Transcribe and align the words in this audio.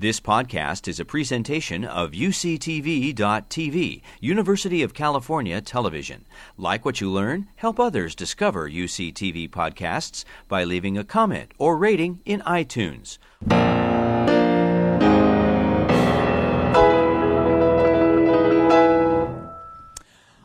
This 0.00 0.20
podcast 0.20 0.86
is 0.86 1.00
a 1.00 1.04
presentation 1.04 1.84
of 1.84 2.12
UCTV.tv, 2.12 4.02
University 4.20 4.84
of 4.84 4.94
California 4.94 5.60
Television. 5.60 6.24
Like 6.56 6.84
what 6.84 7.00
you 7.00 7.10
learn? 7.10 7.48
Help 7.56 7.80
others 7.80 8.14
discover 8.14 8.70
UCTV 8.70 9.50
podcasts 9.50 10.24
by 10.46 10.62
leaving 10.62 10.96
a 10.96 11.02
comment 11.02 11.50
or 11.58 11.76
rating 11.76 12.20
in 12.24 12.42
iTunes. 12.42 13.18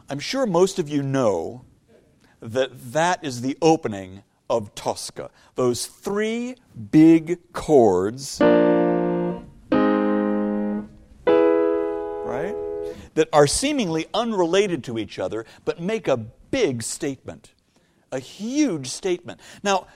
I'm 0.10 0.18
sure 0.18 0.48
most 0.48 0.80
of 0.80 0.90
you 0.90 1.04
know 1.04 1.64
that 2.40 2.72
that 2.94 3.24
is 3.24 3.42
the 3.42 3.56
opening 3.62 4.24
of 4.50 4.74
Tosca. 4.74 5.30
Those 5.54 5.86
three 5.86 6.56
big 6.90 7.54
chords 7.54 8.42
that 13.16 13.30
are 13.32 13.48
seemingly 13.48 14.08
unrelated 14.14 14.84
to 14.86 14.98
each 14.98 15.20
other, 15.20 15.46
but 15.66 15.80
make 15.80 16.08
a 16.08 16.18
big 16.18 16.84
statement, 16.84 17.54
a 18.12 18.20
huge 18.20 18.88
statement. 18.88 19.40
Now, 19.64 19.88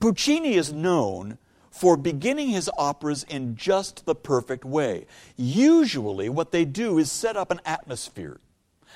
Puccini 0.00 0.54
is 0.54 0.72
known 0.72 1.38
for 1.70 1.96
beginning 1.96 2.48
his 2.48 2.70
operas 2.78 3.24
in 3.28 3.54
just 3.54 4.06
the 4.06 4.14
perfect 4.14 4.64
way. 4.64 5.06
Usually, 5.36 6.28
what 6.28 6.50
they 6.50 6.64
do 6.64 6.98
is 6.98 7.12
set 7.12 7.36
up 7.36 7.50
an 7.50 7.60
atmosphere. 7.66 8.40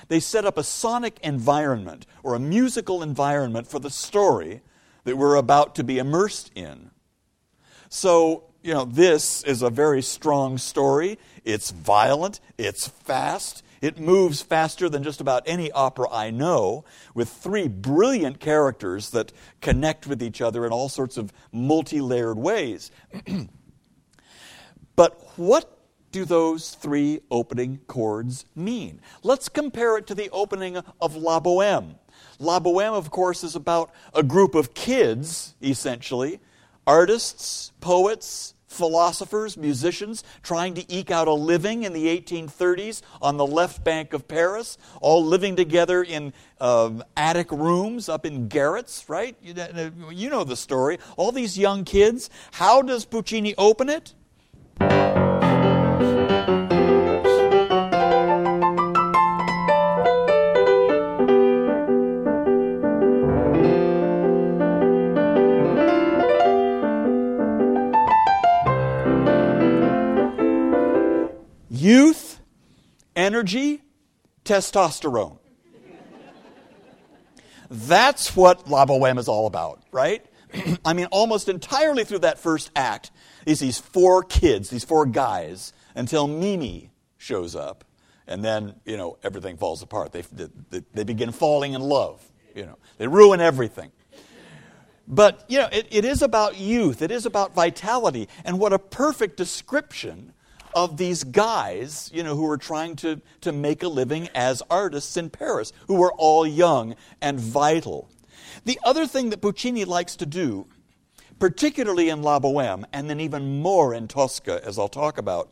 They 0.07 0.19
set 0.19 0.45
up 0.45 0.57
a 0.57 0.63
sonic 0.63 1.19
environment 1.21 2.05
or 2.23 2.33
a 2.33 2.39
musical 2.39 3.03
environment 3.03 3.67
for 3.67 3.79
the 3.79 3.91
story 3.91 4.61
that 5.03 5.17
we're 5.17 5.35
about 5.35 5.75
to 5.75 5.83
be 5.83 5.99
immersed 5.99 6.51
in. 6.55 6.91
So, 7.89 8.50
you 8.61 8.73
know, 8.73 8.85
this 8.85 9.43
is 9.43 9.61
a 9.61 9.69
very 9.69 10.01
strong 10.01 10.57
story. 10.57 11.17
It's 11.43 11.71
violent, 11.71 12.39
it's 12.57 12.87
fast, 12.87 13.63
it 13.81 13.99
moves 13.99 14.41
faster 14.41 14.87
than 14.89 15.03
just 15.03 15.19
about 15.19 15.43
any 15.47 15.71
opera 15.71 16.07
I 16.11 16.29
know, 16.29 16.85
with 17.15 17.29
three 17.29 17.67
brilliant 17.67 18.39
characters 18.39 19.09
that 19.11 19.31
connect 19.59 20.05
with 20.05 20.21
each 20.21 20.41
other 20.41 20.65
in 20.65 20.71
all 20.71 20.89
sorts 20.89 21.17
of 21.17 21.33
multi 21.51 22.01
layered 22.01 22.37
ways. 22.37 22.91
but 24.95 25.19
what 25.37 25.79
do 26.11 26.25
those 26.25 26.75
three 26.75 27.21
opening 27.31 27.79
chords 27.87 28.45
mean? 28.55 29.01
Let's 29.23 29.49
compare 29.49 29.97
it 29.97 30.05
to 30.07 30.15
the 30.15 30.29
opening 30.29 30.77
of 30.99 31.15
La 31.15 31.39
Boheme. 31.39 31.95
La 32.37 32.59
Boheme, 32.59 32.93
of 32.93 33.09
course, 33.09 33.43
is 33.43 33.55
about 33.55 33.91
a 34.13 34.21
group 34.21 34.53
of 34.53 34.73
kids, 34.75 35.55
essentially, 35.63 36.39
artists, 36.85 37.71
poets, 37.81 38.53
philosophers, 38.71 39.57
musicians 39.57 40.23
trying 40.41 40.73
to 40.73 40.93
eke 40.93 41.11
out 41.11 41.27
a 41.27 41.33
living 41.33 41.83
in 41.83 41.93
the 41.93 42.07
1830s 42.07 43.01
on 43.21 43.37
the 43.37 43.45
left 43.45 43.83
bank 43.83 44.13
of 44.13 44.27
Paris, 44.27 44.77
all 45.01 45.23
living 45.23 45.55
together 45.55 46.01
in 46.01 46.33
uh, 46.59 46.91
attic 47.17 47.51
rooms 47.51 48.07
up 48.07 48.25
in 48.25 48.47
garrets, 48.47 49.05
right? 49.09 49.35
You 49.41 50.29
know 50.29 50.43
the 50.43 50.55
story. 50.55 50.99
All 51.17 51.31
these 51.31 51.57
young 51.57 51.83
kids. 51.83 52.29
How 52.53 52.81
does 52.81 53.05
Puccini 53.05 53.53
open 53.57 53.89
it? 53.89 54.13
Energy, 73.41 73.81
testosterone. 74.45 75.39
That's 77.71 78.35
what 78.35 78.69
La 78.69 78.85
Boheme 78.85 79.17
is 79.17 79.27
all 79.27 79.47
about, 79.47 79.81
right? 79.91 80.23
I 80.85 80.93
mean, 80.93 81.07
almost 81.07 81.49
entirely 81.49 82.03
through 82.03 82.19
that 82.19 82.37
first 82.37 82.69
act 82.75 83.09
is 83.47 83.59
these 83.59 83.79
four 83.79 84.23
kids, 84.23 84.69
these 84.69 84.83
four 84.83 85.07
guys, 85.07 85.73
until 85.95 86.27
Mimi 86.27 86.91
shows 87.17 87.55
up. 87.55 87.83
And 88.27 88.45
then, 88.45 88.75
you 88.85 88.95
know, 88.95 89.17
everything 89.23 89.57
falls 89.57 89.81
apart. 89.81 90.11
They, 90.11 90.21
they, 90.69 90.83
they 90.93 91.03
begin 91.03 91.31
falling 91.31 91.73
in 91.73 91.81
love. 91.81 92.21
You 92.53 92.67
know, 92.67 92.77
they 92.99 93.07
ruin 93.07 93.41
everything. 93.41 93.91
But, 95.07 95.45
you 95.47 95.57
know, 95.57 95.69
it, 95.71 95.87
it 95.89 96.05
is 96.05 96.21
about 96.21 96.57
youth, 96.57 97.01
it 97.01 97.09
is 97.09 97.25
about 97.25 97.55
vitality. 97.55 98.29
And 98.45 98.59
what 98.59 98.71
a 98.71 98.79
perfect 98.79 99.35
description 99.35 100.33
of 100.75 100.97
these 100.97 101.23
guys, 101.23 102.09
you 102.13 102.23
know, 102.23 102.35
who 102.35 102.43
were 102.43 102.57
trying 102.57 102.95
to, 102.97 103.21
to 103.41 103.51
make 103.51 103.83
a 103.83 103.87
living 103.87 104.29
as 104.33 104.61
artists 104.69 105.17
in 105.17 105.29
Paris, 105.29 105.73
who 105.87 105.95
were 105.95 106.13
all 106.13 106.45
young 106.45 106.95
and 107.21 107.39
vital. 107.39 108.09
The 108.65 108.79
other 108.83 109.07
thing 109.07 109.29
that 109.29 109.41
Puccini 109.41 109.85
likes 109.85 110.15
to 110.17 110.25
do, 110.25 110.67
particularly 111.39 112.09
in 112.09 112.21
La 112.21 112.39
Boheme, 112.39 112.85
and 112.93 113.09
then 113.09 113.19
even 113.19 113.61
more 113.61 113.93
in 113.93 114.07
Tosca, 114.07 114.61
as 114.63 114.77
I'll 114.77 114.87
talk 114.87 115.17
about, 115.17 115.49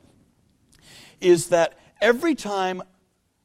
is 1.19 1.47
that 1.47 1.77
every 2.01 2.35
time 2.35 2.81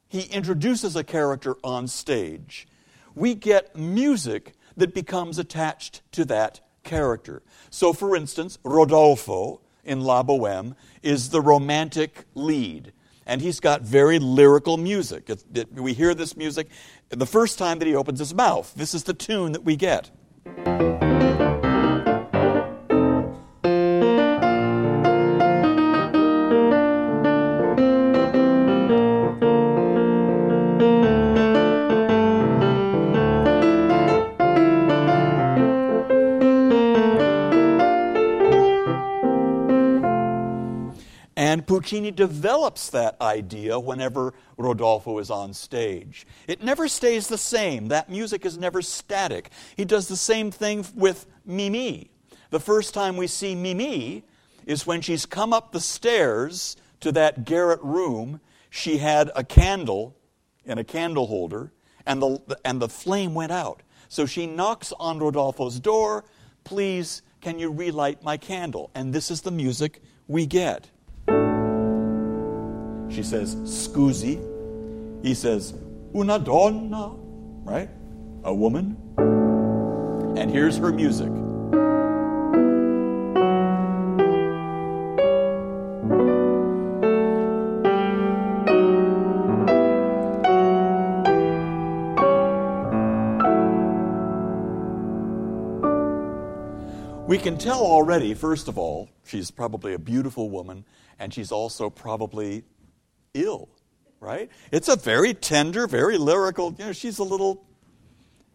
he 0.07 0.21
introduces 0.23 0.95
a 0.95 1.03
character 1.03 1.55
on 1.63 1.87
stage, 1.87 2.67
we 3.15 3.33
get 3.33 3.75
music 3.75 4.53
that 4.77 4.93
becomes 4.93 5.39
attached 5.39 6.01
to 6.11 6.25
that 6.25 6.59
character. 6.83 7.41
So, 7.69 7.91
for 7.93 8.15
instance, 8.15 8.59
Rodolfo 8.63 9.61
in 9.85 10.01
La 10.01 10.23
Boheme 10.23 10.75
is 11.01 11.29
the 11.29 11.41
romantic 11.41 12.25
lead. 12.33 12.91
And 13.25 13.41
he's 13.41 13.59
got 13.59 13.81
very 13.81 14.19
lyrical 14.19 14.77
music. 14.77 15.29
It, 15.29 15.43
it, 15.53 15.73
we 15.73 15.93
hear 15.93 16.13
this 16.13 16.35
music 16.37 16.67
the 17.09 17.25
first 17.25 17.57
time 17.57 17.79
that 17.79 17.87
he 17.87 17.95
opens 17.95 18.19
his 18.19 18.33
mouth. 18.33 18.73
This 18.75 18.93
is 18.93 19.03
the 19.03 19.13
tune 19.13 19.53
that 19.53 19.63
we 19.63 19.75
get. 19.75 20.11
Puccini 41.85 42.09
develops 42.09 42.89
that 42.89 43.15
idea 43.21 43.79
whenever 43.79 44.33
Rodolfo 44.57 45.19
is 45.19 45.29
on 45.29 45.53
stage. 45.53 46.25
It 46.47 46.63
never 46.63 46.87
stays 46.87 47.27
the 47.27 47.37
same. 47.37 47.89
That 47.89 48.09
music 48.09 48.43
is 48.43 48.57
never 48.57 48.81
static. 48.81 49.51
He 49.77 49.85
does 49.85 50.07
the 50.07 50.15
same 50.15 50.49
thing 50.49 50.83
with 50.95 51.27
Mimi. 51.45 52.09
The 52.49 52.59
first 52.59 52.95
time 52.95 53.17
we 53.17 53.27
see 53.27 53.53
Mimi 53.53 54.23
is 54.65 54.87
when 54.87 55.01
she's 55.01 55.27
come 55.27 55.53
up 55.53 55.73
the 55.73 55.79
stairs 55.79 56.75
to 57.01 57.11
that 57.11 57.45
garret 57.45 57.83
room. 57.83 58.41
She 58.71 58.97
had 58.97 59.29
a 59.35 59.43
candle 59.43 60.15
in 60.65 60.79
a 60.79 60.83
candle 60.83 61.27
holder, 61.27 61.71
and 62.07 62.19
the, 62.19 62.57
and 62.65 62.81
the 62.81 62.89
flame 62.89 63.35
went 63.35 63.51
out. 63.51 63.83
So 64.09 64.25
she 64.25 64.47
knocks 64.47 64.91
on 64.99 65.19
Rodolfo's 65.19 65.79
door. 65.79 66.25
Please, 66.63 67.21
can 67.41 67.59
you 67.59 67.71
relight 67.71 68.23
my 68.23 68.37
candle? 68.37 68.89
And 68.95 69.13
this 69.13 69.29
is 69.29 69.41
the 69.41 69.51
music 69.51 70.01
we 70.27 70.47
get. 70.47 70.89
She 73.15 73.23
says, 73.23 73.55
scusi. 73.55 74.41
He 75.23 75.33
says, 75.33 75.73
una 76.13 76.37
donna, 76.37 77.15
right? 77.63 77.89
A 78.43 78.53
woman. 78.53 78.97
And 80.37 80.51
here's 80.51 80.75
her 80.75 80.91
music. 80.91 81.31
We 97.25 97.37
can 97.37 97.57
tell 97.57 97.79
already, 97.79 98.33
first 98.33 98.67
of 98.67 98.77
all, 98.77 99.07
she's 99.23 99.51
probably 99.51 99.93
a 99.93 99.99
beautiful 99.99 100.49
woman, 100.49 100.83
and 101.17 101.33
she's 101.33 101.53
also 101.53 101.89
probably 101.89 102.65
ill, 103.35 103.69
right? 104.19 104.49
It's 104.71 104.87
a 104.87 104.95
very 104.95 105.33
tender, 105.35 105.85
very 105.85 106.17
lyrical, 106.17 106.73
you 106.79 106.85
know, 106.85 106.91
she's 106.91 107.19
a 107.19 107.23
little 107.23 107.63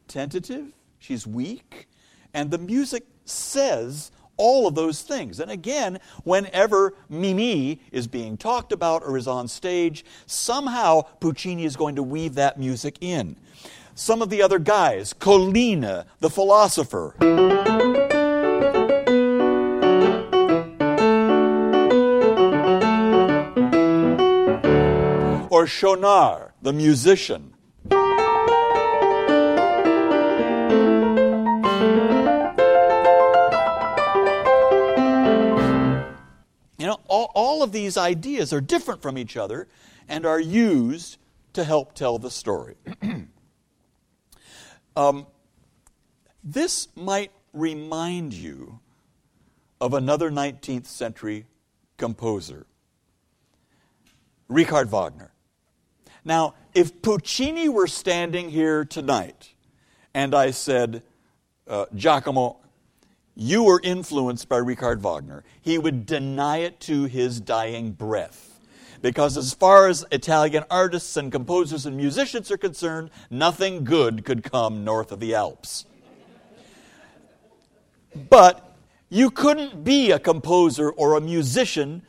tentative, 0.09 0.73
she's 0.99 1.27
weak, 1.27 1.89
and 2.35 2.51
the 2.51 2.59
music 2.59 3.05
says 3.25 4.11
all 4.37 4.67
of 4.67 4.75
those 4.75 5.03
things. 5.03 5.39
And 5.39 5.51
again, 5.51 6.01
whenever 6.25 6.95
Mimi 7.11 7.81
is 7.93 8.07
being 8.09 8.39
talked 8.39 8.73
about 8.73 9.03
or 9.03 9.19
is 9.19 9.29
on 9.29 9.47
stage, 9.49 10.05
somehow 10.25 11.03
Puccini 11.21 11.67
is 11.67 11.77
going 11.77 11.97
to 11.97 12.03
weave 12.03 12.35
that 12.35 12.59
music 12.59 12.97
in. 13.03 13.37
Some 13.95 14.23
of 14.23 14.31
the 14.31 14.41
other 14.41 14.59
guys, 14.59 15.13
Colline, 15.13 16.05
the 16.21 16.31
philosopher. 16.31 17.15
Or 25.61 25.67
Schaunard, 25.67 26.53
the 26.63 26.73
musician. 26.73 27.53
You 36.79 36.87
know, 36.87 36.99
all, 37.09 37.31
all 37.35 37.63
of 37.63 37.73
these 37.73 37.99
ideas 37.99 38.55
are 38.55 38.63
different 38.63 39.03
from 39.03 39.19
each 39.19 39.37
other 39.37 39.69
and 40.09 40.25
are 40.25 40.41
used 40.41 41.19
to 41.53 41.63
help 41.63 41.93
tell 41.93 42.19
the 42.19 42.31
story. 42.31 42.77
um, 44.97 45.27
this 46.43 46.89
might 46.97 47.33
remind 47.53 48.33
you 48.33 48.81
of 49.79 49.93
another 49.93 50.31
19th 50.31 50.87
century 50.87 51.45
composer, 51.99 52.65
Richard 54.49 54.89
Wagner. 54.91 55.35
Now, 56.25 56.55
if 56.75 57.03
Puccini 57.03 57.69
were 57.69 57.87
standing 57.87 58.51
here 58.51 58.85
tonight 58.85 59.55
and 60.15 60.35
I 60.35 60.51
said, 60.51 61.03
uh, 61.67 61.87
Giacomo, 61.95 62.59
you 63.35 63.65
were 63.65 63.81
influenced 63.83 64.49
by 64.49 64.59
Richard 64.59 65.03
Wagner, 65.03 65.45
he 65.63 65.79
would 65.79 66.05
deny 66.05 66.59
it 66.59 66.81
to 66.81 67.05
his 67.05 67.41
dying 67.41 67.93
breath. 67.93 68.61
Because 69.03 69.39
as 69.39 69.55
far 69.55 69.89
as 69.89 70.05
Italian 70.13 70.65
artists 70.71 71.17
and 71.17 71.33
composers 71.33 71.87
and 71.87 71.97
musicians 71.97 72.51
are 72.51 72.59
concerned, 72.59 73.11
nothing 73.31 73.83
good 73.83 74.27
could 74.27 74.43
come 74.43 74.85
north 74.85 75.11
of 75.11 75.21
the 75.21 75.35
Alps. 75.35 75.87
But 78.29 78.77
you 79.09 79.31
couldn't 79.31 79.85
be 79.85 80.11
a 80.11 80.19
composer 80.19 80.91
or 80.91 81.17
a 81.17 81.21
musician 81.21 82.03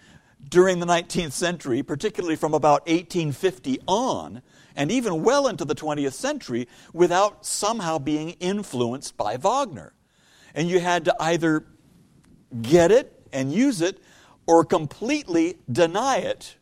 during 0.50 0.80
the 0.80 0.86
19th 0.86 1.32
century, 1.32 1.84
particularly 1.84 2.36
from 2.36 2.54
about 2.54 2.82
1850 2.88 3.80
on, 3.88 4.42
and 4.76 4.92
even 4.92 5.24
well 5.24 5.48
into 5.48 5.66
the 5.66 5.76
20th 5.76 6.14
century, 6.14 6.68
without 6.94 7.46
somehow 7.46 7.98
being 7.98 8.32
influenced 8.40 9.18
by 9.18 9.38
Wagner. 9.38 9.94
And 10.54 10.70
you 10.70 10.80
had 10.80 11.06
to 11.06 11.16
either 11.20 11.66
get 12.62 12.92
it 12.92 13.22
and 13.32 13.54
use 13.54 13.82
it 13.82 14.00
or 14.46 14.66
completely 14.66 15.58
deny 15.72 16.18
it 16.18 16.58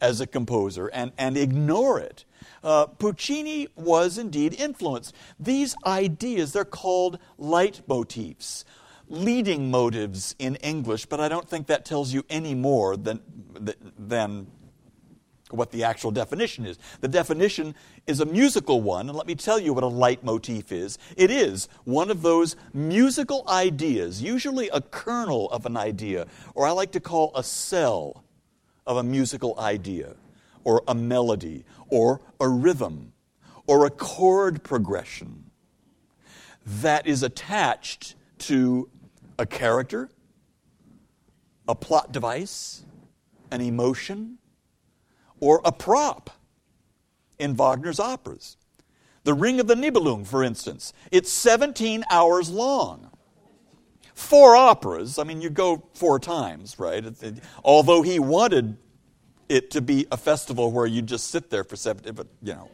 as 0.00 0.20
a 0.20 0.26
composer 0.26 0.88
and, 0.88 1.12
and 1.16 1.36
ignore 1.36 1.98
it. 1.98 2.24
Uh, 2.62 2.86
Puccini 2.86 3.68
was 3.76 4.18
indeed 4.18 4.54
influenced. 4.54 5.14
These 5.38 5.74
ideas, 5.86 6.52
they're 6.52 6.64
called 6.64 7.18
leitmotifs, 7.38 8.64
leading 9.08 9.70
motives 9.70 10.34
in 10.38 10.56
English, 10.56 11.06
but 11.06 11.20
I 11.20 11.28
don't 11.28 11.48
think 11.48 11.66
that 11.66 11.84
tells 11.84 12.12
you 12.12 12.24
any 12.30 12.54
more 12.54 12.96
than, 12.96 13.20
than 13.98 14.46
what 15.50 15.70
the 15.70 15.84
actual 15.84 16.10
definition 16.10 16.64
is. 16.64 16.78
The 17.00 17.08
definition 17.08 17.74
is 18.06 18.20
a 18.20 18.26
musical 18.26 18.80
one, 18.80 19.08
and 19.08 19.16
let 19.16 19.26
me 19.26 19.34
tell 19.34 19.58
you 19.58 19.72
what 19.72 19.84
a 19.84 19.88
leitmotif 19.88 20.72
is. 20.72 20.98
It 21.16 21.30
is 21.30 21.68
one 21.84 22.10
of 22.10 22.22
those 22.22 22.56
musical 22.72 23.44
ideas, 23.48 24.22
usually 24.22 24.68
a 24.70 24.80
kernel 24.80 25.50
of 25.50 25.66
an 25.66 25.76
idea, 25.76 26.26
or 26.54 26.66
I 26.66 26.70
like 26.70 26.92
to 26.92 27.00
call 27.00 27.32
a 27.34 27.42
cell 27.42 28.24
of 28.86 28.96
a 28.96 29.02
musical 29.02 29.58
idea, 29.60 30.14
or 30.64 30.82
a 30.88 30.94
melody, 30.94 31.64
or 31.88 32.20
a 32.40 32.48
rhythm, 32.48 33.12
or 33.66 33.86
a 33.86 33.90
chord 33.90 34.62
progression 34.62 35.50
that 36.64 37.06
is 37.06 37.22
attached 37.22 38.14
to 38.42 38.88
a 39.38 39.46
character, 39.46 40.08
a 41.68 41.74
plot 41.74 42.12
device, 42.12 42.84
an 43.50 43.60
emotion, 43.60 44.38
or 45.40 45.60
a 45.64 45.72
prop 45.72 46.30
in 47.38 47.54
Wagner's 47.54 48.00
operas. 48.00 48.56
The 49.24 49.34
Ring 49.34 49.60
of 49.60 49.66
the 49.66 49.74
Nibelung, 49.74 50.26
for 50.26 50.42
instance, 50.42 50.92
it's 51.10 51.30
17 51.30 52.04
hours 52.10 52.50
long. 52.50 53.10
Four 54.14 54.56
operas, 54.56 55.18
I 55.18 55.24
mean, 55.24 55.40
you 55.40 55.50
go 55.50 55.88
four 55.94 56.18
times, 56.18 56.78
right? 56.78 57.04
although 57.64 58.02
he 58.02 58.18
wanted 58.18 58.76
it 59.48 59.70
to 59.72 59.80
be 59.80 60.06
a 60.10 60.16
festival 60.16 60.70
where 60.70 60.86
you 60.86 61.02
just 61.02 61.28
sit 61.28 61.50
there 61.50 61.64
for 61.64 61.76
seven, 61.76 62.14
but, 62.14 62.26
you 62.42 62.52
know, 62.52 62.68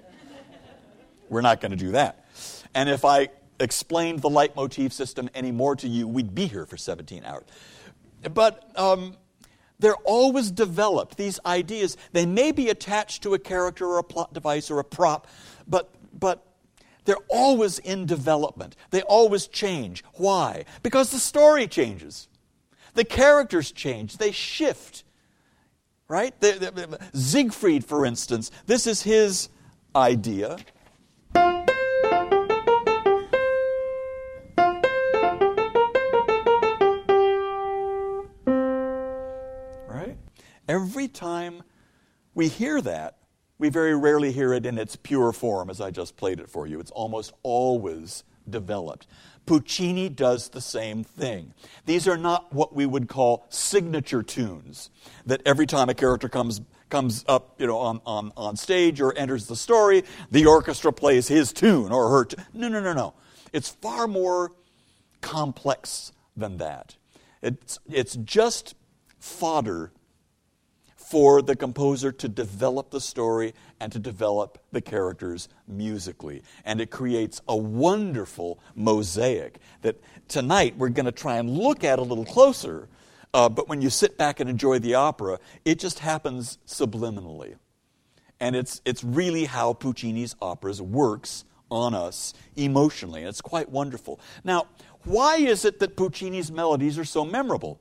we're 1.29 1.41
not 1.41 1.61
going 1.61 1.71
to 1.71 1.77
do 1.77 1.93
that. 1.93 2.27
And 2.75 2.89
if 2.89 3.05
I 3.05 3.29
explained 3.61 4.21
the 4.21 4.31
leitmotif 4.31 4.93
system 4.93 5.29
any 5.35 5.53
more 5.53 5.77
to 5.77 5.89
you, 5.89 6.07
we'd 6.07 6.35
be 6.35 6.47
here 6.47 6.67
for 6.67 6.77
17 6.77 7.25
hours. 7.25 7.45
But 8.33 8.71
um, 8.77 9.17
they're 9.79 9.97
always 10.05 10.51
developed, 10.51 11.17
these 11.17 11.39
ideas. 11.47 11.97
They 12.13 12.27
may 12.27 12.53
be 12.53 12.69
attached 12.69 13.23
to 13.23 13.35
a 13.35 13.39
character 13.39 13.87
or 13.87 13.99
a 13.99 14.05
plot 14.05 14.33
device 14.33 14.71
or 14.71 14.79
a 14.79 14.85
prop, 14.85 15.27
but, 15.67 15.91
but 16.19 16.45
they're 17.05 17.17
always 17.29 17.79
in 17.79 18.07
development. 18.07 18.77
They 18.91 19.03
always 19.03 19.47
change. 19.47 20.05
Why? 20.15 20.65
Because 20.83 21.11
the 21.11 21.19
story 21.19 21.67
changes, 21.67 22.29
the 22.95 23.05
characters 23.05 23.71
change, 23.71 24.19
they 24.19 24.33
shift. 24.33 25.05
Right? 26.09 26.39
The, 26.41 26.99
the, 27.13 27.19
Siegfried, 27.19 27.85
for 27.85 28.05
instance, 28.05 28.51
this 28.67 28.87
is 28.87 29.03
his 29.03 29.51
idea. 29.95 30.59
Every 40.69 41.09
time 41.09 41.63
we 42.35 42.49
hear 42.49 42.81
that, 42.83 43.17
we 43.59 43.71
very 43.71 43.97
rarely 43.97 44.33
hear 44.33 44.53
it 44.53 44.67
in 44.67 44.79
its 44.79 44.97
pure 44.97 45.33
form, 45.33 45.71
as 45.71 45.81
I 45.81 45.91
just 45.91 46.17
played 46.17 46.39
it 46.39 46.51
for 46.51 46.67
you. 46.67 46.79
It's 46.79 46.91
almost 46.91 47.33
always 47.43 48.23
developed. 48.49 49.07
Puccini 49.47 50.11
does 50.11 50.51
the 50.51 50.61
same 50.61 51.03
thing. 51.03 51.55
These 51.87 52.07
are 52.07 52.19
not 52.19 52.53
what 52.53 52.75
we 52.75 52.85
would 52.85 53.09
call 53.09 53.47
signature 53.49 54.23
tunes, 54.23 54.91
that 55.25 55.41
every 55.47 55.67
time 55.67 55.89
a 55.89 55.95
character 55.95 56.29
comes, 56.29 56.61
comes 56.91 57.25
up 57.27 57.59
you 57.59 57.67
know, 57.67 57.79
on, 57.79 58.01
on, 58.05 58.33
on 58.37 58.57
stage 58.57 59.01
or 59.01 59.17
enters 59.17 59.47
the 59.47 59.57
story, 59.57 60.05
the 60.31 60.45
orchestra 60.45 60.93
plays 60.93 61.29
his 61.29 61.53
tune 61.53 61.91
or 61.91 62.11
her 62.11 62.25
tune. 62.27 62.45
No, 62.53 62.69
no, 62.69 62.81
no, 62.81 62.93
no. 62.93 63.15
It's 63.53 63.71
far 63.71 64.07
more 64.07 64.53
complex 65.23 66.13
than 66.37 66.59
that. 66.59 66.97
It's, 67.41 67.79
it's 67.91 68.17
just 68.17 68.75
fodder 69.19 69.93
for 71.09 71.41
the 71.41 71.57
composer 71.57 72.13
to 72.13 72.29
develop 72.29 72.91
the 72.91 73.01
story 73.01 73.55
and 73.81 73.91
to 73.91 73.99
develop 73.99 74.59
the 74.73 74.81
characters 74.81 75.49
musically. 75.67 76.43
And 76.67 76.83
it 76.83 76.91
creates 76.91 77.41
a 77.49 77.57
wonderful 77.57 78.59
mosaic 78.75 79.59
that 79.81 79.99
tonight 80.29 80.77
we're 80.77 80.91
going 80.91 81.07
to 81.07 81.13
try 81.13 81.39
and 81.39 81.49
look 81.49 81.83
at 81.83 81.99
a 81.99 82.03
little 82.03 82.27
closer. 82.27 82.91
Uh, 83.33 83.49
but 83.49 83.71
when 83.71 83.81
you 83.81 83.89
sit 83.89 84.19
back 84.19 84.39
and 84.39 84.51
enjoy 84.51 84.81
the 84.81 84.97
opera, 84.97 85.39
it 85.65 85.79
just 85.79 86.01
happens 86.01 86.59
subliminally. 86.67 87.55
And 88.39 88.55
it's, 88.55 88.83
it's 88.85 89.03
really 89.03 89.47
how 89.47 89.73
Puccini's 89.73 90.37
operas 90.43 90.83
works 90.83 91.47
on 91.71 91.95
us 91.95 92.35
emotionally. 92.55 93.21
And 93.21 93.31
it's 93.31 93.41
quite 93.41 93.71
wonderful. 93.71 94.21
Now, 94.45 94.67
why 95.05 95.37
is 95.37 95.65
it 95.65 95.79
that 95.81 95.97
Puccini's 95.97 96.53
melodies 96.53 96.99
are 96.99 97.05
so 97.07 97.25
memorable? 97.25 97.81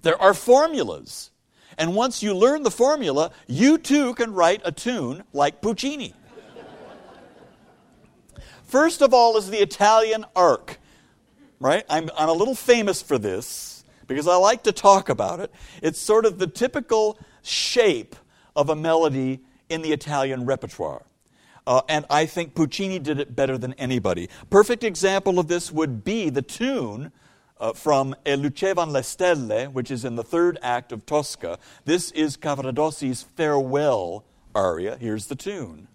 There 0.00 0.20
are 0.20 0.32
formulas 0.32 1.31
and 1.78 1.94
once 1.94 2.22
you 2.22 2.34
learn 2.34 2.62
the 2.62 2.70
formula, 2.70 3.30
you 3.46 3.78
too 3.78 4.14
can 4.14 4.32
write 4.32 4.60
a 4.64 4.72
tune 4.72 5.24
like 5.32 5.60
Puccini. 5.60 6.14
First 8.64 9.02
of 9.02 9.12
all 9.12 9.36
is 9.36 9.50
the 9.50 9.58
Italian 9.58 10.24
arc, 10.34 10.78
right? 11.60 11.84
I'm, 11.90 12.10
I'm 12.16 12.28
a 12.28 12.32
little 12.32 12.54
famous 12.54 13.02
for 13.02 13.18
this 13.18 13.84
because 14.06 14.26
I 14.26 14.36
like 14.36 14.62
to 14.62 14.72
talk 14.72 15.08
about 15.08 15.40
it. 15.40 15.52
It's 15.82 15.98
sort 15.98 16.24
of 16.24 16.38
the 16.38 16.46
typical 16.46 17.18
shape 17.42 18.16
of 18.56 18.70
a 18.70 18.76
melody 18.76 19.40
in 19.68 19.82
the 19.82 19.92
Italian 19.92 20.46
repertoire. 20.46 21.02
Uh, 21.66 21.82
and 21.88 22.04
I 22.10 22.26
think 22.26 22.54
Puccini 22.54 22.98
did 22.98 23.20
it 23.20 23.36
better 23.36 23.56
than 23.56 23.72
anybody. 23.74 24.28
Perfect 24.50 24.84
example 24.84 25.38
of 25.38 25.48
this 25.48 25.70
would 25.70 26.02
be 26.02 26.28
the 26.28 26.42
tune 26.42 27.12
uh, 27.62 27.72
from 27.72 28.14
E 28.26 28.32
lucevan 28.32 28.90
le 28.90 29.02
stelle, 29.02 29.72
which 29.72 29.90
is 29.90 30.04
in 30.04 30.16
the 30.16 30.24
third 30.24 30.58
act 30.62 30.90
of 30.92 31.06
Tosca. 31.06 31.58
This 31.84 32.10
is 32.10 32.36
Cavaradossi's 32.36 33.22
farewell 33.22 34.24
aria. 34.54 34.96
Here's 34.96 35.26
the 35.26 35.36
tune. 35.36 35.86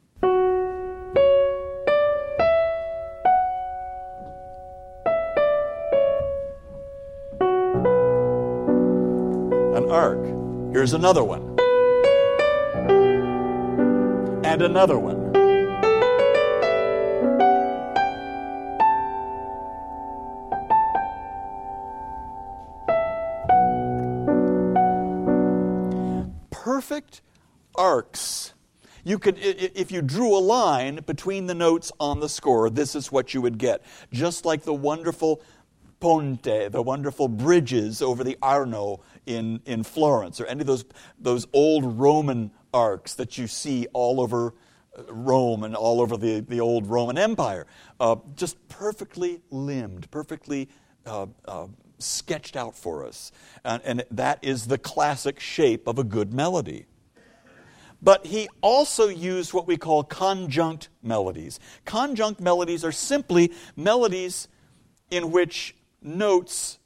An 9.76 9.92
arc. 9.92 10.24
Here's 10.74 10.94
another 10.94 11.24
one. 11.24 11.56
And 14.46 14.62
another 14.62 14.98
one. 14.98 15.27
Arcs 27.78 28.54
you 29.08 29.18
could, 29.18 29.38
if 29.40 29.90
you 29.90 30.02
drew 30.02 30.38
a 30.38 30.40
line 30.40 31.00
between 31.06 31.46
the 31.46 31.56
notes 31.56 31.94
on 31.98 32.20
the 32.20 32.28
score, 32.28 32.70
this 32.70 32.94
is 32.94 33.10
what 33.10 33.34
you 33.34 33.42
would 33.42 33.58
get. 33.58 33.82
Just 34.12 34.44
like 34.44 34.64
the 34.64 34.74
wonderful 34.74 35.42
ponte, 36.02 36.44
the 36.44 36.82
wonderful 36.82 37.30
bridges 37.30 38.02
over 38.02 38.26
the 38.26 38.38
Arno 38.42 39.00
in, 39.26 39.62
in 39.66 39.84
Florence, 39.84 40.42
or 40.42 40.46
any 40.48 40.60
of 40.60 40.68
those, 40.68 40.84
those 41.18 41.48
old 41.54 41.98
Roman 41.98 42.52
arcs 42.74 43.14
that 43.14 43.38
you 43.38 43.48
see 43.48 43.88
all 43.94 44.20
over 44.20 44.54
uh, 44.98 45.04
Rome 45.08 45.64
and 45.64 45.74
all 45.74 46.02
over 46.02 46.18
the, 46.18 46.42
the 46.42 46.60
old 46.60 46.88
Roman 46.88 47.18
Empire. 47.18 47.66
Uh, 48.02 48.18
just 48.36 48.58
perfectly 48.68 49.40
limbed, 49.52 50.12
perfectly 50.12 50.68
uh, 51.06 51.28
uh, 51.46 51.68
sketched 51.98 52.58
out 52.58 52.76
for 52.76 53.06
us. 53.06 53.32
And, 53.64 53.82
and 53.86 54.04
that 54.12 54.40
is 54.42 54.68
the 54.68 54.78
classic 54.78 55.40
shape 55.40 55.88
of 55.88 55.98
a 55.98 56.04
good 56.04 56.34
melody. 56.34 56.88
But 58.02 58.28
he 58.28 58.48
also 58.62 59.08
used 59.08 59.54
what 59.54 59.68
we 59.68 59.78
call 59.78 60.04
conjunct 60.04 60.90
melodies. 61.02 61.60
Conjunct 61.86 62.40
melodies 62.40 62.86
are 62.86 62.92
simply 62.92 63.52
melodies 63.76 64.48
in 65.10 65.32
which 65.32 65.76
notes 66.02 66.80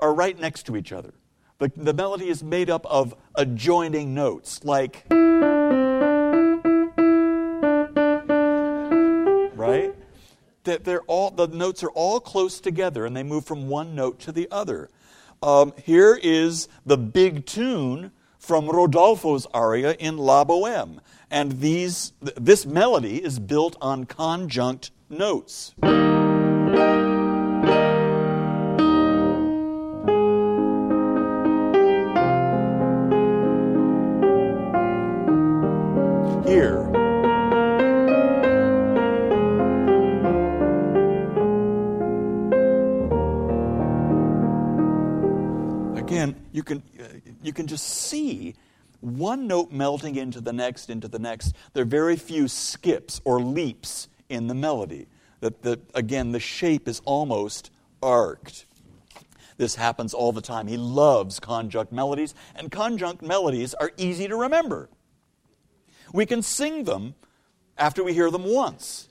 are 0.00 0.12
right 0.12 0.38
next 0.38 0.66
to 0.66 0.76
each 0.76 0.92
other. 0.92 1.14
The, 1.58 1.72
the 1.76 1.94
melody 1.94 2.28
is 2.28 2.42
made 2.42 2.68
up 2.68 2.84
of 2.86 3.14
adjoining 3.36 4.14
notes, 4.14 4.64
like. 4.64 5.06
Right? 9.54 9.94
That 10.64 10.84
they're 10.84 11.02
all, 11.02 11.30
the 11.30 11.46
notes 11.46 11.82
are 11.84 11.90
all 11.90 12.20
close 12.20 12.60
together 12.60 13.06
and 13.06 13.16
they 13.16 13.22
move 13.22 13.46
from 13.46 13.68
one 13.68 13.94
note 13.94 14.18
to 14.20 14.32
the 14.32 14.48
other. 14.50 14.90
Um, 15.40 15.72
here 15.82 16.18
is 16.20 16.68
the 16.84 16.98
big 16.98 17.46
tune 17.46 18.10
from 18.42 18.68
Rodolfo's 18.68 19.46
aria 19.54 19.92
in 20.00 20.18
La 20.18 20.44
Boheme. 20.44 20.98
And 21.30 21.60
these, 21.60 22.12
this 22.20 22.66
melody 22.66 23.22
is 23.22 23.38
built 23.38 23.76
on 23.80 24.04
conjunct 24.04 24.90
notes. 25.08 25.74
You 47.42 47.52
can 47.52 47.66
just 47.66 47.86
see 47.86 48.54
one 49.00 49.46
note 49.46 49.72
melting 49.72 50.16
into 50.16 50.40
the 50.40 50.52
next, 50.52 50.88
into 50.88 51.08
the 51.08 51.18
next. 51.18 51.54
There 51.72 51.82
are 51.82 51.86
very 51.86 52.16
few 52.16 52.48
skips 52.48 53.20
or 53.24 53.40
leaps 53.40 54.08
in 54.28 54.46
the 54.46 54.54
melody. 54.54 55.08
That, 55.40 55.62
that 55.62 55.80
again, 55.94 56.32
the 56.32 56.40
shape 56.40 56.86
is 56.86 57.02
almost 57.04 57.70
arced. 58.02 58.66
This 59.56 59.74
happens 59.74 60.14
all 60.14 60.32
the 60.32 60.40
time. 60.40 60.66
He 60.66 60.76
loves 60.76 61.40
conjunct 61.40 61.92
melodies, 61.92 62.34
and 62.54 62.70
conjunct 62.70 63.22
melodies 63.22 63.74
are 63.74 63.90
easy 63.96 64.28
to 64.28 64.36
remember. 64.36 64.88
We 66.12 66.26
can 66.26 66.42
sing 66.42 66.84
them 66.84 67.14
after 67.76 68.04
we 68.04 68.12
hear 68.12 68.30
them 68.30 68.44
once 68.44 69.08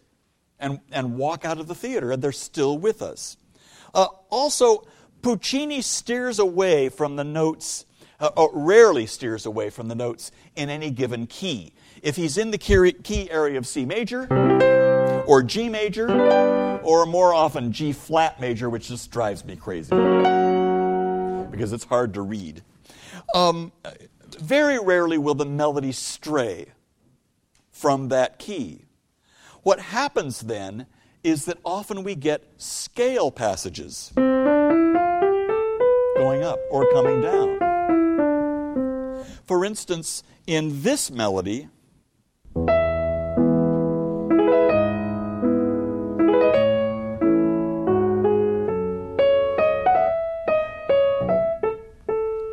and, 0.60 0.80
and 0.92 1.18
walk 1.18 1.46
out 1.46 1.60
of 1.60 1.68
the 1.68 1.76
theater, 1.76 2.12
and 2.12 2.22
they're 2.22 2.32
still 2.32 2.78
with 2.78 3.02
us. 3.02 3.38
Uh, 3.94 4.08
also, 4.30 4.88
Puccini 5.22 5.82
steers 5.82 6.40
away 6.40 6.90
from 6.90 7.16
the 7.16 7.24
notes, 7.24 7.86
uh, 8.22 8.30
uh, 8.38 8.48
rarely 8.54 9.06
steers 9.06 9.46
away 9.46 9.70
from 9.70 9.88
the 9.88 9.96
notes 9.96 10.32
in 10.56 10.70
any 10.70 10.92
given 10.92 11.28
key. 11.28 11.74
If 12.02 12.16
he's 12.16 12.38
in 12.38 12.52
the 12.52 12.58
key 12.58 13.30
area 13.30 13.58
of 13.58 13.68
C 13.68 13.86
major, 13.86 14.28
or 15.28 15.44
G 15.44 15.70
major, 15.70 16.10
or 16.84 17.06
more 17.06 17.34
often 17.34 17.72
G 17.72 17.92
flat 17.92 18.40
major, 18.40 18.70
which 18.70 18.88
just 18.88 19.12
drives 19.12 19.44
me 19.44 19.56
crazy 19.56 19.96
because 21.50 21.74
it's 21.74 21.84
hard 21.84 22.14
to 22.14 22.22
read. 22.22 22.64
Um, 23.36 23.72
very 24.40 24.80
rarely 24.80 25.18
will 25.18 25.36
the 25.36 25.46
melody 25.46 25.92
stray 25.92 26.68
from 27.72 28.10
that 28.10 28.40
key. 28.40 28.86
What 29.64 29.80
happens 29.80 30.42
then 30.42 30.88
is 31.24 31.46
that 31.46 31.58
often 31.64 32.04
we 32.04 32.16
get 32.16 32.44
scale 32.58 33.32
passages 33.32 34.12
going 34.16 34.96
up 36.44 36.60
or 36.70 36.92
coming 36.94 37.22
down. 37.22 37.71
For 39.52 39.66
instance, 39.66 40.24
in 40.48 40.82
this 40.82 41.12
melody, 41.12 41.68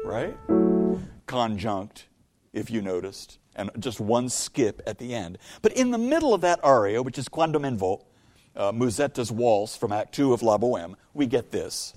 right? 0.04 0.34
Conjunct, 1.26 2.08
if 2.52 2.68
you 2.68 2.82
noticed, 2.82 3.38
and 3.54 3.70
just 3.78 4.00
one 4.00 4.28
skip 4.28 4.82
at 4.84 4.98
the 4.98 5.14
end. 5.14 5.38
But 5.62 5.74
in 5.74 5.92
the 5.92 5.98
middle 5.98 6.34
of 6.34 6.40
that 6.40 6.58
aria, 6.64 7.00
which 7.00 7.16
is 7.16 7.28
Quando 7.28 7.60
men 7.60 7.78
vo, 7.78 8.04
uh, 8.56 8.72
Musetta's 8.72 9.30
waltz 9.30 9.76
from 9.76 9.92
Act 9.92 10.12
2 10.16 10.32
of 10.32 10.42
La 10.42 10.58
Boheme, 10.58 10.96
we 11.14 11.26
get 11.26 11.52
this. 11.52 11.94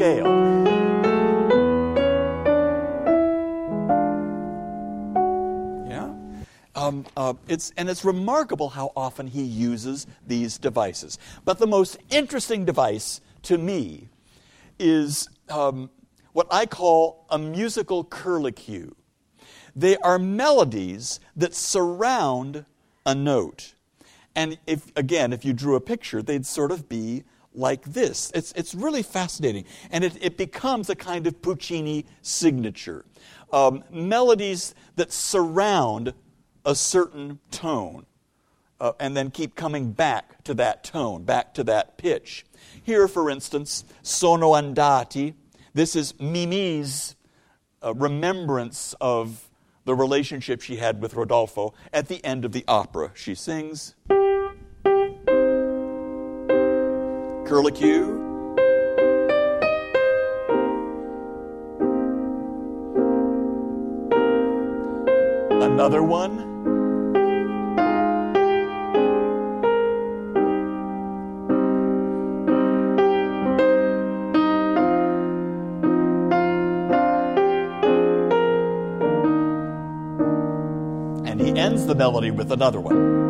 Scale. 0.00 0.24
Yeah? 5.86 6.14
Um, 6.74 7.04
uh, 7.14 7.34
it's, 7.48 7.70
and 7.76 7.90
it's 7.90 8.02
remarkable 8.02 8.70
how 8.70 8.92
often 8.96 9.26
he 9.26 9.42
uses 9.42 10.06
these 10.26 10.56
devices. 10.56 11.18
But 11.44 11.58
the 11.58 11.66
most 11.66 11.98
interesting 12.08 12.64
device 12.64 13.20
to 13.42 13.58
me 13.58 14.08
is 14.78 15.28
um, 15.50 15.90
what 16.32 16.46
I 16.50 16.64
call 16.64 17.26
a 17.28 17.38
musical 17.38 18.02
curlicue. 18.02 18.94
They 19.76 19.98
are 19.98 20.18
melodies 20.18 21.20
that 21.36 21.54
surround 21.54 22.64
a 23.04 23.14
note. 23.14 23.74
And 24.34 24.56
if, 24.66 24.90
again, 24.96 25.34
if 25.34 25.44
you 25.44 25.52
drew 25.52 25.74
a 25.74 25.80
picture, 25.80 26.22
they'd 26.22 26.46
sort 26.46 26.72
of 26.72 26.88
be 26.88 27.24
like 27.54 27.82
this. 27.84 28.30
It's, 28.34 28.52
it's 28.52 28.74
really 28.74 29.02
fascinating. 29.02 29.64
And 29.90 30.04
it, 30.04 30.16
it 30.20 30.36
becomes 30.36 30.90
a 30.90 30.94
kind 30.94 31.26
of 31.26 31.40
Puccini 31.42 32.06
signature. 32.22 33.04
Um, 33.52 33.82
melodies 33.90 34.74
that 34.96 35.12
surround 35.12 36.14
a 36.64 36.74
certain 36.74 37.40
tone 37.50 38.06
uh, 38.80 38.92
and 39.00 39.16
then 39.16 39.30
keep 39.30 39.54
coming 39.54 39.92
back 39.92 40.42
to 40.44 40.54
that 40.54 40.84
tone, 40.84 41.24
back 41.24 41.52
to 41.54 41.64
that 41.64 41.98
pitch. 41.98 42.46
Here, 42.82 43.08
for 43.08 43.28
instance, 43.28 43.84
Sono 44.02 44.52
andati. 44.52 45.34
This 45.74 45.94
is 45.94 46.18
Mimi's 46.18 47.16
uh, 47.84 47.94
remembrance 47.94 48.94
of 49.00 49.48
the 49.84 49.94
relationship 49.94 50.60
she 50.60 50.76
had 50.76 51.02
with 51.02 51.14
Rodolfo 51.14 51.74
at 51.92 52.08
the 52.08 52.24
end 52.24 52.44
of 52.44 52.52
the 52.52 52.64
opera. 52.68 53.10
She 53.14 53.34
sings. 53.34 53.94
Curlicue. 57.50 58.06
Another 65.60 66.04
one. 66.04 66.38
And 81.26 81.40
he 81.40 81.58
ends 81.58 81.86
the 81.86 81.96
melody 81.96 82.30
with 82.30 82.52
another 82.52 82.80
one. 82.80 83.29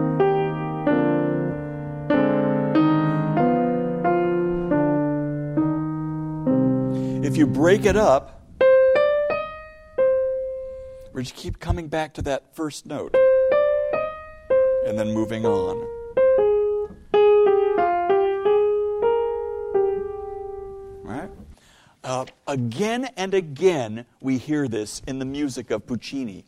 You 7.36 7.46
break 7.46 7.84
it 7.84 7.96
up, 7.96 8.40
we 11.12 11.22
just 11.22 11.34
keep 11.34 11.58
coming 11.58 11.88
back 11.88 12.14
to 12.14 12.22
that 12.22 12.54
first 12.54 12.86
note 12.86 13.14
and 14.86 14.98
then 14.98 15.12
moving 15.12 15.44
on. 15.44 15.86
Right? 21.02 21.30
Uh, 22.02 22.24
again 22.46 23.10
and 23.16 23.34
again, 23.34 24.06
we 24.20 24.38
hear 24.38 24.66
this 24.66 25.02
in 25.06 25.18
the 25.18 25.24
music 25.24 25.70
of 25.70 25.86
Puccini. 25.86 26.44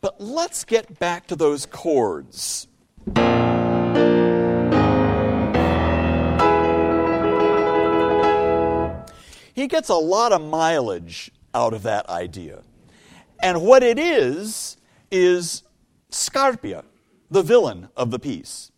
But 0.00 0.20
let's 0.20 0.64
get 0.64 0.98
back 0.98 1.26
to 1.26 1.36
those 1.36 1.66
chords. 1.66 2.68
Gets 9.68 9.88
a 9.88 9.94
lot 9.94 10.32
of 10.32 10.40
mileage 10.40 11.30
out 11.52 11.74
of 11.74 11.82
that 11.82 12.08
idea. 12.08 12.62
And 13.42 13.62
what 13.62 13.82
it 13.82 13.98
is, 13.98 14.76
is 15.10 15.64
Scarpia, 16.10 16.84
the 17.30 17.42
villain 17.42 17.88
of 17.96 18.10
the 18.10 18.18
piece. 18.18 18.70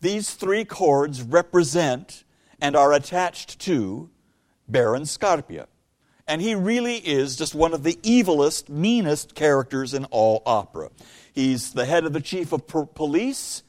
These 0.00 0.34
three 0.34 0.64
chords 0.64 1.22
represent 1.22 2.24
and 2.60 2.76
are 2.76 2.92
attached 2.92 3.58
to 3.60 4.10
Baron 4.68 5.02
Scarpia. 5.02 5.66
And 6.28 6.42
he 6.42 6.54
really 6.54 6.96
is 6.96 7.36
just 7.36 7.54
one 7.54 7.72
of 7.72 7.82
the 7.82 7.94
evilest, 8.02 8.68
meanest 8.68 9.34
characters 9.34 9.94
in 9.94 10.04
all 10.06 10.42
opera. 10.44 10.90
He's 11.32 11.72
the 11.72 11.86
head 11.86 12.04
of 12.04 12.12
the 12.12 12.20
chief 12.20 12.52
of 12.52 12.66
police 12.66 13.62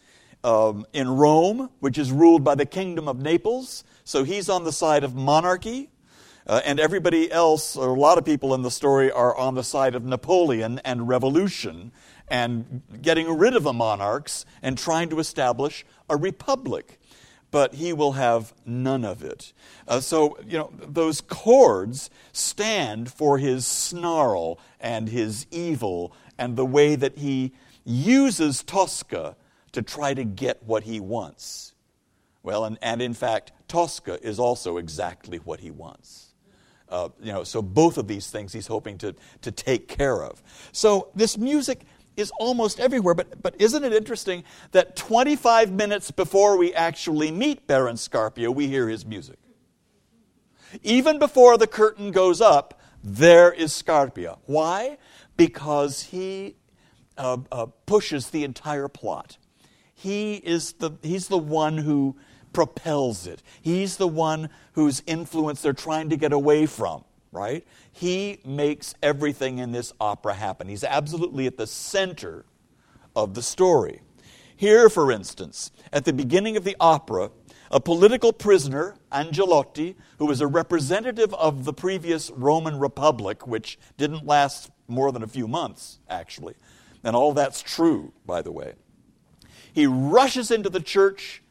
um, 0.43 0.85
in 0.93 1.07
Rome, 1.09 1.69
which 1.79 1.97
is 1.97 2.11
ruled 2.11 2.43
by 2.43 2.55
the 2.55 2.65
kingdom 2.65 3.07
of 3.07 3.19
Naples. 3.19 3.83
So 4.03 4.23
he's 4.23 4.49
on 4.49 4.63
the 4.63 4.71
side 4.71 5.03
of 5.03 5.15
monarchy. 5.15 5.89
Uh, 6.47 6.61
and 6.63 6.79
everybody 6.79 7.29
else, 7.29 7.75
or 7.75 7.89
a 7.89 7.99
lot 7.99 8.17
of 8.17 8.23
people 8.23 8.53
in 8.53 8.61
the 8.61 8.71
story, 8.71 9.11
are 9.11 9.35
on 9.35 9.55
the 9.55 9.63
side 9.63 9.95
of 9.95 10.05
Napoleon 10.05 10.79
and 10.85 11.07
revolution 11.07 11.91
and 12.29 12.81
getting 13.01 13.37
rid 13.37 13.53
of 13.53 13.63
the 13.63 13.73
monarchs 13.73 14.45
and 14.61 14.77
trying 14.77 15.09
to 15.09 15.19
establish 15.19 15.85
a 16.09 16.15
republic. 16.15 16.99
But 17.51 17.75
he 17.75 17.91
will 17.91 18.13
have 18.13 18.53
none 18.65 19.03
of 19.03 19.23
it. 19.23 19.53
Uh, 19.87 19.99
so, 19.99 20.37
you 20.45 20.57
know, 20.57 20.71
those 20.77 21.21
chords 21.21 22.09
stand 22.31 23.11
for 23.11 23.37
his 23.37 23.65
snarl 23.67 24.59
and 24.79 25.09
his 25.09 25.47
evil 25.51 26.13
and 26.37 26.55
the 26.55 26.65
way 26.65 26.95
that 26.95 27.17
he 27.17 27.53
uses 27.83 28.63
Tosca 28.63 29.35
to 29.71 29.81
try 29.81 30.13
to 30.13 30.23
get 30.23 30.63
what 30.63 30.83
he 30.83 30.99
wants. 30.99 31.73
Well, 32.43 32.65
and, 32.65 32.77
and 32.81 33.01
in 33.01 33.13
fact, 33.13 33.51
Tosca 33.67 34.25
is 34.25 34.39
also 34.39 34.77
exactly 34.77 35.37
what 35.37 35.59
he 35.59 35.71
wants. 35.71 36.26
Uh, 36.89 37.09
you 37.21 37.33
know, 37.33 37.43
so 37.43 37.61
both 37.61 37.97
of 37.97 38.07
these 38.07 38.29
things 38.29 38.53
he's 38.53 38.67
hoping 38.67 38.97
to, 38.97 39.13
to 39.41 39.51
take 39.51 39.87
care 39.87 40.23
of. 40.23 40.41
So 40.71 41.09
this 41.15 41.37
music 41.37 41.81
is 42.15 42.31
almost 42.39 42.79
everywhere, 42.79 43.13
but, 43.13 43.41
but 43.41 43.55
isn't 43.59 43.83
it 43.83 43.93
interesting 43.93 44.43
that 44.71 44.95
25 44.95 45.71
minutes 45.71 46.11
before 46.11 46.57
we 46.57 46.73
actually 46.73 47.31
meet 47.31 47.67
Baron 47.67 47.95
Scarpia, 47.95 48.53
we 48.53 48.67
hear 48.67 48.89
his 48.89 49.05
music? 49.05 49.37
Even 50.81 51.19
before 51.19 51.57
the 51.57 51.67
curtain 51.67 52.11
goes 52.11 52.41
up, 52.41 52.81
there 53.03 53.51
is 53.51 53.71
Scarpia. 53.71 54.39
Why? 54.45 54.97
Because 55.37 56.03
he 56.03 56.55
uh, 57.17 57.37
uh, 57.51 57.67
pushes 57.85 58.31
the 58.31 58.43
entire 58.43 58.87
plot. 58.87 59.37
He 59.93 60.35
is 60.35 60.73
the, 60.73 60.91
he's 61.01 61.27
the 61.27 61.37
one 61.37 61.77
who 61.77 62.17
propels 62.53 63.27
it. 63.27 63.43
He's 63.61 63.97
the 63.97 64.07
one 64.07 64.49
whose 64.73 65.03
influence 65.05 65.61
they're 65.61 65.73
trying 65.73 66.09
to 66.09 66.17
get 66.17 66.33
away 66.33 66.65
from, 66.65 67.03
right? 67.31 67.65
He 67.91 68.39
makes 68.45 68.93
everything 69.01 69.59
in 69.59 69.71
this 69.71 69.93
opera 69.99 70.33
happen. 70.33 70.67
He's 70.67 70.83
absolutely 70.83 71.47
at 71.47 71.57
the 71.57 71.67
center 71.67 72.45
of 73.15 73.33
the 73.33 73.41
story. 73.41 74.01
Here, 74.55 74.89
for 74.89 75.11
instance, 75.11 75.71
at 75.93 76.05
the 76.05 76.13
beginning 76.13 76.57
of 76.57 76.63
the 76.63 76.75
opera, 76.79 77.31
a 77.69 77.79
political 77.79 78.31
prisoner, 78.31 78.95
Angelotti, 79.11 79.95
who 80.19 80.25
was 80.25 80.41
a 80.41 80.47
representative 80.47 81.33
of 81.33 81.65
the 81.65 81.73
previous 81.73 82.31
Roman 82.31 82.79
Republic, 82.79 83.45
which 83.45 83.77
didn't 83.97 84.25
last 84.25 84.71
more 84.87 85.11
than 85.11 85.21
a 85.21 85.27
few 85.27 85.47
months, 85.47 85.99
actually. 86.09 86.55
And 87.03 87.15
all 87.15 87.33
that's 87.33 87.61
true, 87.61 88.13
by 88.25 88.41
the 88.41 88.51
way. 88.51 88.73
He 89.73 89.85
rushes 89.85 90.49
into 90.49 90.69
the 90.69 90.79
church 90.79 91.43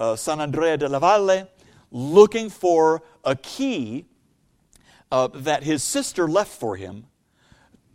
uh, 0.00 0.16
Sant'Andrea 0.16 0.78
della 0.78 0.98
Valle, 0.98 1.48
looking 1.92 2.48
for 2.48 3.02
a 3.22 3.36
key 3.36 4.06
uh, 5.12 5.28
that 5.28 5.62
his 5.62 5.84
sister 5.84 6.26
left 6.26 6.50
for 6.50 6.76
him 6.76 7.06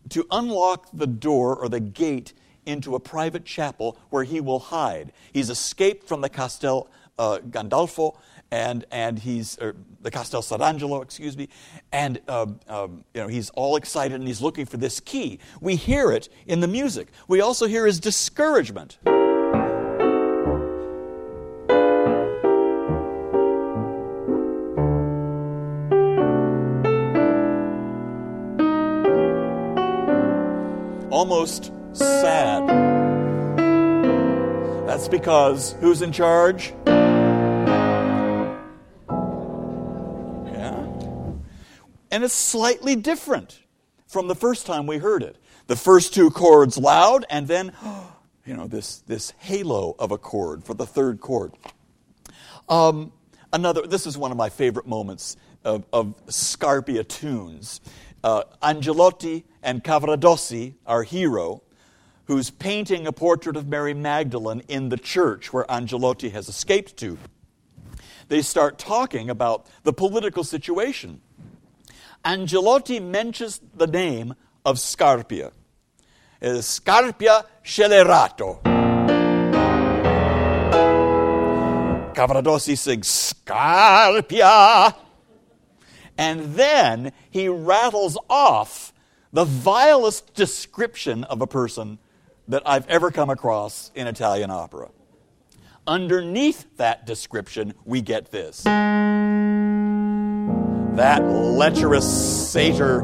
to 0.09 0.25
unlock 0.29 0.87
the 0.93 1.07
door 1.07 1.55
or 1.55 1.67
the 1.67 1.79
gate 1.79 2.33
into 2.65 2.93
a 2.93 2.99
private 2.99 3.43
chapel 3.43 3.97
where 4.11 4.23
he 4.23 4.39
will 4.39 4.59
hide. 4.59 5.11
He's 5.33 5.49
escaped 5.49 6.07
from 6.07 6.21
the 6.21 6.29
Castel 6.29 6.89
uh, 7.17 7.39
Gandolfo 7.49 8.17
and 8.51 8.85
and 8.91 9.17
he's 9.17 9.55
the 9.55 10.11
Castel 10.11 10.43
Sant'Angelo, 10.43 11.01
excuse 11.01 11.35
me, 11.35 11.49
and 11.91 12.21
uh, 12.27 12.45
um, 12.67 13.03
you 13.15 13.21
know 13.21 13.27
he's 13.27 13.49
all 13.51 13.75
excited 13.75 14.15
and 14.15 14.27
he's 14.27 14.41
looking 14.41 14.67
for 14.67 14.77
this 14.77 14.99
key. 14.99 15.39
We 15.59 15.75
hear 15.75 16.11
it 16.11 16.29
in 16.45 16.59
the 16.59 16.67
music. 16.67 17.07
We 17.27 17.41
also 17.41 17.65
hear 17.65 17.87
his 17.87 17.99
discouragement. 17.99 18.99
Almost 31.15 31.71
sad. 31.93 32.67
That's 34.85 35.07
because 35.07 35.71
who's 35.79 36.01
in 36.01 36.11
charge? 36.11 36.73
Yeah. 40.45 40.85
And 42.11 42.25
it's 42.25 42.33
slightly 42.33 42.97
different 42.97 43.61
from 44.07 44.27
the 44.27 44.35
first 44.35 44.65
time 44.65 44.87
we 44.87 44.97
heard 44.97 45.23
it. 45.23 45.37
The 45.67 45.77
first 45.77 46.13
two 46.13 46.29
chords 46.31 46.77
loud, 46.77 47.25
and 47.29 47.47
then, 47.47 47.71
you 48.45 48.57
know, 48.57 48.67
this, 48.67 48.97
this 49.07 49.31
halo 49.39 49.95
of 49.97 50.11
a 50.11 50.17
chord 50.17 50.65
for 50.65 50.73
the 50.73 50.85
third 50.85 51.21
chord. 51.21 51.53
Um, 52.67 53.13
another, 53.53 53.87
this 53.87 54.05
is 54.05 54.17
one 54.17 54.31
of 54.31 54.37
my 54.37 54.49
favorite 54.49 54.85
moments 54.85 55.37
of, 55.63 55.85
of 55.93 56.13
Scarpia 56.27 57.07
tunes. 57.07 57.79
Uh, 58.25 58.43
Angelotti 58.63 59.43
and 59.61 59.83
Cavaradossi, 59.83 60.73
our 60.87 61.03
hero, 61.03 61.61
who's 62.25 62.49
painting 62.49 63.05
a 63.05 63.11
portrait 63.11 63.55
of 63.55 63.67
Mary 63.67 63.93
Magdalene 63.93 64.63
in 64.67 64.89
the 64.89 64.97
church 64.97 65.53
where 65.53 65.63
Angelotti 65.69 66.31
has 66.31 66.49
escaped 66.49 66.97
to. 66.97 67.19
They 68.27 68.41
start 68.41 68.79
talking 68.79 69.29
about 69.29 69.67
the 69.83 69.93
political 69.93 70.43
situation. 70.43 71.21
Angelotti 72.25 72.99
mentions 72.99 73.61
the 73.75 73.85
name 73.85 74.33
of 74.65 74.77
Scarpia. 74.77 75.51
It 76.41 76.49
is 76.49 76.65
Scarpia 76.65 77.45
Scellerato. 77.63 78.59
Cavaradossi 82.15 82.75
sings 82.75 83.07
Scarpia. 83.07 85.04
And 86.17 86.55
then 86.55 87.11
he 87.29 87.49
rattles 87.49 88.17
off 88.29 88.93
the 89.33 89.45
vilest 89.45 90.33
description 90.33 91.23
of 91.25 91.41
a 91.41 91.47
person 91.47 91.99
that 92.47 92.63
I've 92.65 92.87
ever 92.87 93.11
come 93.11 93.29
across 93.29 93.91
in 93.95 94.07
Italian 94.07 94.49
opera. 94.49 94.89
Underneath 95.87 96.65
that 96.77 97.05
description, 97.05 97.73
we 97.83 98.01
get 98.01 98.31
this 98.31 98.65
that 100.95 101.21
lecherous 101.25 102.51
satyr 102.51 103.01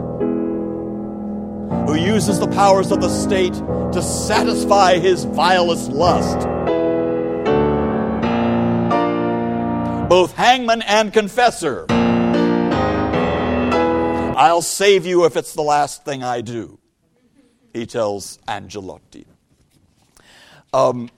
who 1.86 1.96
uses 1.96 2.40
the 2.40 2.48
powers 2.48 2.92
of 2.92 3.02
the 3.02 3.10
state 3.10 3.54
to 3.92 4.02
satisfy 4.02 4.98
his 4.98 5.26
vilest 5.26 5.92
lust. 5.92 6.48
Both 10.08 10.34
hangman 10.34 10.82
and 10.84 11.12
confessor 11.12 11.86
I'll 14.42 14.64
save 14.64 15.06
you 15.06 15.26
if 15.26 15.38
it's 15.38 15.54
the 15.54 15.62
last 15.62 16.04
thing 16.04 16.24
I 16.24 16.42
do, 16.42 16.80
he 17.74 17.86
tells 17.86 18.40
Angelotti. 18.48 19.26
Um, 20.74 21.12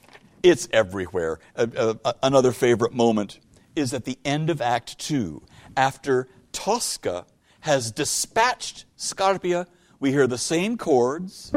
it's 0.44 0.68
everywhere. 0.74 1.40
Uh, 1.56 1.96
uh, 2.04 2.14
another 2.22 2.52
favorite 2.52 2.92
moment 2.92 3.40
is 3.78 3.94
at 3.94 4.04
the 4.04 4.20
end 4.26 4.50
of 4.50 4.60
Act 4.60 5.00
Two, 5.00 5.42
after 5.78 6.28
Tosca 6.52 7.26
has 7.62 7.94
dispatched 7.94 8.84
Scarpia, 8.98 9.68
we 10.02 10.12
hear 10.12 10.28
the 10.28 10.38
same 10.38 10.78
chords, 10.78 11.50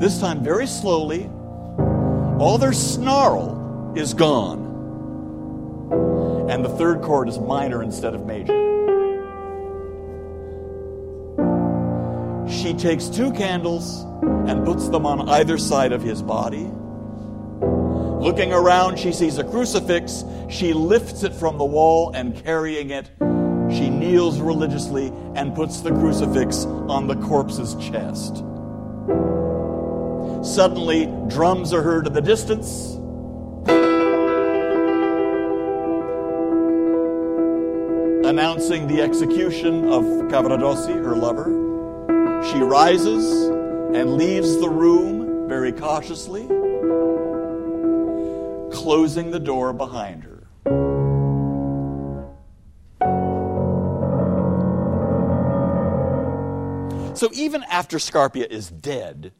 this 0.00 0.18
time 0.18 0.42
very 0.42 0.66
slowly. 0.66 1.30
All 2.40 2.58
their 2.58 2.72
snarl 2.72 3.92
is 3.96 4.12
gone. 4.12 4.66
And 6.50 6.64
the 6.64 6.70
third 6.70 7.00
chord 7.02 7.28
is 7.28 7.38
minor 7.38 7.80
instead 7.84 8.16
of 8.16 8.26
major. 8.26 8.77
She 12.50 12.74
takes 12.74 13.08
two 13.08 13.32
candles 13.32 14.02
and 14.22 14.64
puts 14.64 14.88
them 14.88 15.06
on 15.06 15.28
either 15.28 15.58
side 15.58 15.92
of 15.92 16.02
his 16.02 16.22
body. 16.22 16.70
Looking 18.20 18.52
around, 18.52 18.98
she 18.98 19.12
sees 19.12 19.38
a 19.38 19.44
crucifix. 19.44 20.24
She 20.48 20.72
lifts 20.72 21.22
it 21.22 21.32
from 21.34 21.58
the 21.58 21.64
wall 21.64 22.12
and 22.14 22.34
carrying 22.44 22.90
it, 22.90 23.10
she 23.70 23.90
kneels 23.90 24.40
religiously 24.40 25.12
and 25.34 25.54
puts 25.54 25.80
the 25.80 25.90
crucifix 25.90 26.64
on 26.64 27.06
the 27.06 27.16
corpse's 27.16 27.74
chest. 27.76 28.38
Suddenly, 30.42 31.06
drums 31.28 31.74
are 31.74 31.82
heard 31.82 32.06
in 32.06 32.12
the 32.12 32.22
distance. 32.22 32.94
announcing 38.28 38.86
the 38.86 39.00
execution 39.00 39.88
of 39.88 40.04
Cavaradossi, 40.30 40.94
her 41.02 41.16
lover. 41.16 41.67
She 42.44 42.60
rises 42.60 43.48
and 43.94 44.16
leaves 44.16 44.58
the 44.60 44.68
room 44.68 45.48
very 45.48 45.72
cautiously, 45.72 46.46
closing 48.72 49.30
the 49.30 49.40
door 49.40 49.72
behind 49.72 50.24
her. 50.24 50.38
So 57.14 57.28
even 57.32 57.64
after 57.64 57.98
Scarpia 57.98 58.46
is 58.48 58.70
dead, 58.70 59.32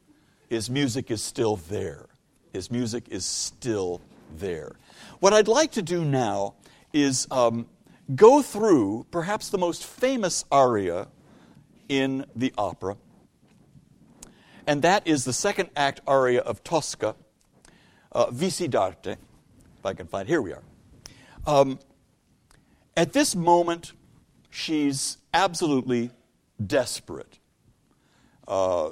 his 0.49 0.69
music 0.69 1.13
is 1.13 1.23
still 1.23 1.57
there. 1.57 2.07
His 2.53 2.71
music 2.73 3.09
is 3.09 3.25
still 3.25 4.01
there. 4.37 4.73
What 5.21 5.33
I'd 5.33 5.47
like 5.47 5.71
to 5.73 5.83
do 5.83 6.05
now 6.05 6.55
is 6.93 7.29
um, 7.31 7.69
go 8.17 8.43
through 8.43 9.07
perhaps 9.13 9.51
the 9.51 9.59
most 9.59 9.85
famous 9.85 10.45
aria 10.51 11.07
in 11.89 12.27
the 12.37 12.53
opera, 12.59 12.97
and 14.67 14.83
that 14.83 15.07
is 15.07 15.25
the 15.25 15.33
second 15.33 15.71
act 15.75 16.01
aria 16.07 16.41
of 16.41 16.63
Tosca, 16.63 17.17
uh, 18.13 18.31
Visi 18.31 18.69
d'arte, 18.69 19.17
if 19.79 19.87
I 19.87 19.95
can 19.95 20.07
find. 20.07 20.29
Here 20.29 20.43
we 20.43 20.53
are. 20.53 20.63
Um, 21.47 21.79
at 22.97 23.13
this 23.13 23.35
moment, 23.35 23.93
she's 24.51 25.19
absolutely 25.33 26.11
desperate. 26.65 27.39
Uh, 28.47 28.91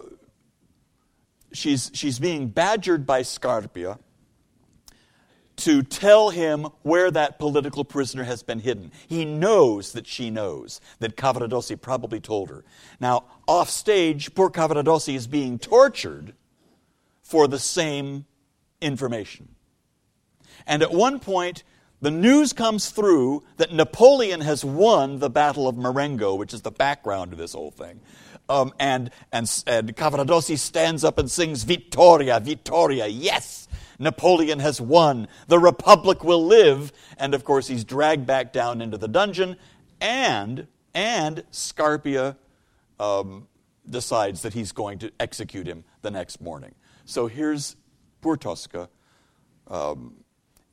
she's, 1.52 1.90
she's 1.92 2.18
being 2.18 2.48
badgered 2.48 3.04
by 3.06 3.22
Scarpia 3.22 3.98
to 5.56 5.82
tell 5.82 6.30
him 6.30 6.66
where 6.82 7.10
that 7.10 7.38
political 7.38 7.84
prisoner 7.84 8.24
has 8.24 8.42
been 8.42 8.60
hidden. 8.60 8.92
He 9.08 9.24
knows 9.24 9.92
that 9.92 10.06
she 10.06 10.30
knows, 10.30 10.80
that 10.98 11.16
Cavaradossi 11.16 11.80
probably 11.80 12.20
told 12.20 12.50
her. 12.50 12.64
Now, 13.00 13.24
off 13.48 13.70
stage, 13.70 14.34
poor 14.34 14.50
Cavaradossi 14.50 15.14
is 15.14 15.26
being 15.26 15.58
tortured 15.58 16.34
for 17.22 17.48
the 17.48 17.58
same 17.58 18.26
information. 18.80 19.48
And 20.66 20.82
at 20.82 20.92
one 20.92 21.20
point, 21.20 21.64
the 22.00 22.10
news 22.10 22.52
comes 22.52 22.90
through 22.90 23.42
that 23.56 23.72
Napoleon 23.72 24.42
has 24.42 24.64
won 24.64 25.18
the 25.18 25.30
Battle 25.30 25.66
of 25.66 25.76
Marengo, 25.76 26.34
which 26.34 26.52
is 26.52 26.62
the 26.62 26.70
background 26.70 27.30
to 27.30 27.36
this 27.36 27.54
whole 27.54 27.70
thing. 27.70 28.00
Um, 28.48 28.72
and, 28.78 29.10
and, 29.32 29.50
and 29.66 29.96
Cavaradossi 29.96 30.58
stands 30.58 31.02
up 31.02 31.18
and 31.18 31.30
sings 31.30 31.64
Vittoria, 31.64 32.38
Vittoria, 32.38 33.06
yes! 33.06 33.65
Napoleon 33.98 34.59
has 34.59 34.80
won. 34.80 35.28
The 35.48 35.59
Republic 35.59 36.24
will 36.24 36.44
live. 36.44 36.92
And 37.18 37.35
of 37.35 37.44
course, 37.44 37.68
he's 37.68 37.85
dragged 37.85 38.26
back 38.26 38.52
down 38.52 38.80
into 38.80 38.98
the 38.98 39.09
dungeon, 39.09 39.56
and, 40.00 40.66
and 40.94 41.44
Scarpia 41.52 42.37
um, 43.00 43.48
decides 43.88 44.42
that 44.42 44.54
he's 44.54 44.72
going 44.72 44.98
to 45.00 45.11
execute 45.18 45.66
him 45.66 45.85
the 46.02 46.11
next 46.11 46.40
morning. 46.40 46.74
So 47.04 47.26
here's 47.26 47.76
poor 48.20 48.37
Tosca. 48.37 48.88
Um, 49.68 50.14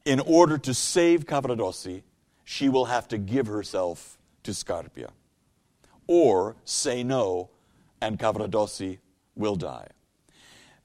in 0.06 0.20
order 0.20 0.58
to 0.58 0.74
save 0.74 1.26
Cavaradossi, 1.26 2.04
she 2.44 2.70
will 2.70 2.86
have 2.86 3.08
to 3.08 3.18
give 3.18 3.48
herself 3.48 4.18
to 4.44 4.52
Scarpia 4.52 5.12
or 6.08 6.56
say 6.66 7.04
no, 7.04 7.50
and 8.02 8.20
Cavaradossi 8.20 9.00
will 9.36 9.56
die. 9.56 9.88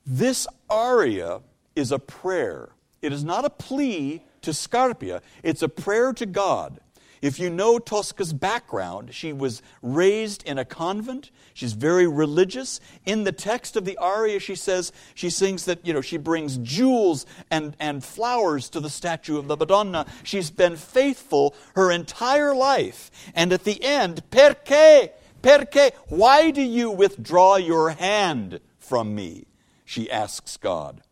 This 0.06 0.46
aria 0.70 1.40
is 1.78 1.92
a 1.92 1.98
prayer. 1.98 2.70
It 3.00 3.12
is 3.12 3.24
not 3.24 3.44
a 3.44 3.50
plea 3.50 4.22
to 4.42 4.50
Scarpia, 4.50 5.20
it's 5.42 5.62
a 5.62 5.68
prayer 5.68 6.12
to 6.12 6.26
God. 6.26 6.80
If 7.20 7.40
you 7.40 7.50
know 7.50 7.78
Tosca's 7.78 8.32
background, 8.32 9.12
she 9.12 9.32
was 9.32 9.60
raised 9.82 10.44
in 10.44 10.56
a 10.56 10.64
convent. 10.64 11.32
She's 11.52 11.72
very 11.72 12.06
religious. 12.06 12.80
In 13.04 13.24
the 13.24 13.32
text 13.32 13.74
of 13.76 13.84
the 13.84 13.96
aria, 13.96 14.38
she 14.38 14.54
says, 14.54 14.92
she 15.14 15.28
sings 15.28 15.64
that, 15.64 15.84
you 15.84 15.92
know, 15.92 16.00
she 16.00 16.16
brings 16.16 16.58
jewels 16.58 17.26
and, 17.50 17.76
and 17.80 18.04
flowers 18.04 18.68
to 18.70 18.78
the 18.78 18.90
statue 18.90 19.36
of 19.36 19.48
the 19.48 19.56
Madonna. 19.56 20.06
She's 20.22 20.52
been 20.52 20.76
faithful 20.76 21.56
her 21.74 21.90
entire 21.90 22.54
life. 22.54 23.10
And 23.34 23.52
at 23.52 23.64
the 23.64 23.82
end, 23.82 24.22
perché? 24.30 25.10
Perché? 25.42 25.92
Why 26.06 26.52
do 26.52 26.62
you 26.62 26.90
withdraw 26.90 27.56
your 27.56 27.90
hand 27.90 28.60
from 28.78 29.16
me? 29.16 29.46
She 29.84 30.08
asks 30.08 30.56
God. 30.56 31.02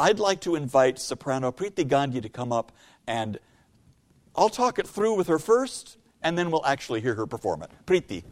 I'd 0.00 0.18
like 0.18 0.40
to 0.42 0.56
invite 0.56 0.98
soprano 0.98 1.52
Priti 1.52 1.86
Gandhi 1.86 2.22
to 2.22 2.30
come 2.30 2.52
up 2.52 2.72
and 3.06 3.38
I'll 4.34 4.48
talk 4.48 4.78
it 4.78 4.86
through 4.86 5.14
with 5.16 5.26
her 5.26 5.38
first, 5.38 5.98
and 6.22 6.38
then 6.38 6.50
we'll 6.50 6.64
actually 6.64 7.00
hear 7.02 7.14
her 7.14 7.26
perform 7.26 7.62
it. 7.62 7.70
Priti. 7.84 8.22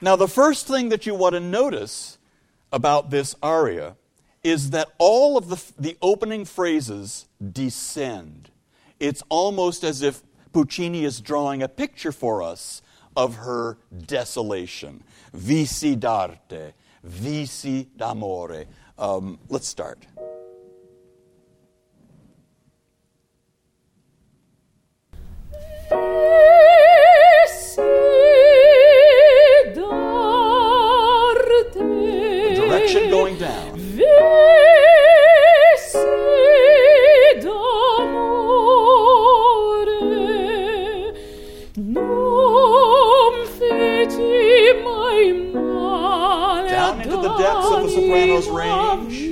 Now, 0.00 0.14
the 0.14 0.28
first 0.28 0.68
thing 0.68 0.90
that 0.90 1.06
you 1.06 1.14
want 1.14 1.32
to 1.32 1.40
notice 1.40 2.18
about 2.70 3.10
this 3.10 3.34
aria 3.42 3.96
is 4.44 4.70
that 4.70 4.88
all 4.98 5.36
of 5.36 5.48
the, 5.48 5.72
the 5.76 5.96
opening 6.02 6.44
phrases 6.44 7.26
descend. 7.52 8.50
It's 9.00 9.22
almost 9.28 9.82
as 9.82 10.02
if 10.02 10.22
Puccini 10.56 11.04
is 11.04 11.20
drawing 11.20 11.62
a 11.62 11.68
picture 11.68 12.12
for 12.12 12.42
us 12.42 12.80
of 13.14 13.34
her 13.34 13.76
desolation. 14.06 15.04
Visi 15.34 15.96
d'arte, 15.96 16.72
visi 17.04 17.88
d'amore. 17.94 18.64
Um, 18.98 19.38
let's 19.50 19.68
start. 19.68 20.06
direction 32.56 33.10
going 33.10 33.36
down. 33.36 34.65
Depths 47.38 47.70
of 47.70 47.82
the 47.84 47.90
soprano's 47.90 48.48
range. 48.48 49.22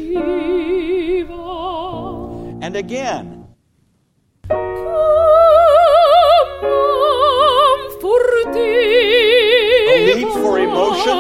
And 2.63 2.77
again. 2.77 3.47
A 9.87 10.15
leap 10.15 10.33
for 10.33 10.59
emotion. 10.59 11.19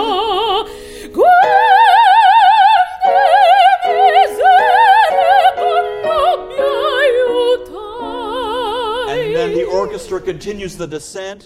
And 9.10 9.34
then 9.34 9.50
the 9.54 9.64
orchestra 9.64 10.20
continues 10.20 10.76
the 10.76 10.86
descent. 10.86 11.44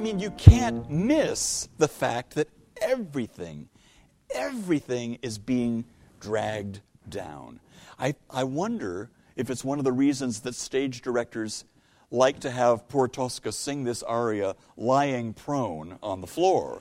I 0.00 0.02
mean, 0.02 0.18
you 0.18 0.30
can't 0.30 0.88
miss 0.90 1.68
the 1.76 1.86
fact 1.86 2.36
that 2.36 2.48
everything, 2.80 3.68
everything 4.34 5.18
is 5.20 5.36
being 5.36 5.84
dragged 6.20 6.80
down. 7.06 7.60
I, 7.98 8.14
I 8.30 8.44
wonder 8.44 9.10
if 9.36 9.50
it's 9.50 9.62
one 9.62 9.78
of 9.78 9.84
the 9.84 9.92
reasons 9.92 10.40
that 10.40 10.54
stage 10.54 11.02
directors 11.02 11.66
like 12.10 12.40
to 12.40 12.50
have 12.50 12.88
poor 12.88 13.08
Tosca 13.08 13.52
sing 13.52 13.84
this 13.84 14.02
aria 14.02 14.56
lying 14.78 15.34
prone 15.34 15.98
on 16.02 16.22
the 16.22 16.26
floor. 16.26 16.80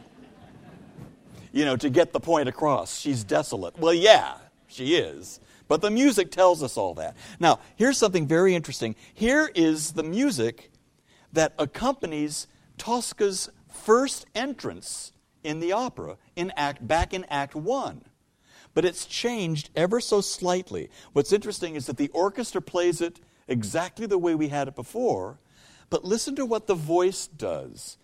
You 1.51 1.65
know, 1.65 1.75
to 1.75 1.89
get 1.89 2.13
the 2.13 2.21
point 2.21 2.47
across. 2.47 2.97
She's 2.97 3.25
desolate. 3.25 3.77
Well, 3.77 3.93
yeah, 3.93 4.37
she 4.69 4.95
is. 4.95 5.41
But 5.67 5.81
the 5.81 5.91
music 5.91 6.31
tells 6.31 6.63
us 6.63 6.77
all 6.77 6.93
that. 6.93 7.17
Now, 7.37 7.59
here's 7.75 7.97
something 7.97 8.27
very 8.27 8.55
interesting. 8.55 8.95
Here 9.13 9.51
is 9.55 9.91
the 9.91 10.03
music 10.03 10.71
that 11.33 11.53
accompanies 11.59 12.47
Tosca's 12.79 13.49
first 13.69 14.25
entrance 14.33 15.11
in 15.43 15.59
the 15.59 15.71
opera 15.71 16.17
in 16.35 16.51
act, 16.55 16.87
back 16.87 17.13
in 17.13 17.25
Act 17.25 17.53
1. 17.53 18.03
But 18.73 18.85
it's 18.85 19.05
changed 19.05 19.69
ever 19.75 19.99
so 19.99 20.21
slightly. 20.21 20.89
What's 21.13 21.33
interesting 21.33 21.75
is 21.75 21.85
that 21.85 21.97
the 21.97 22.09
orchestra 22.09 22.61
plays 22.61 23.01
it 23.01 23.19
exactly 23.47 24.05
the 24.05 24.17
way 24.17 24.35
we 24.35 24.47
had 24.47 24.67
it 24.67 24.75
before, 24.75 25.39
but 25.89 26.05
listen 26.05 26.35
to 26.35 26.45
what 26.45 26.67
the 26.67 26.75
voice 26.75 27.27
does, 27.27 27.97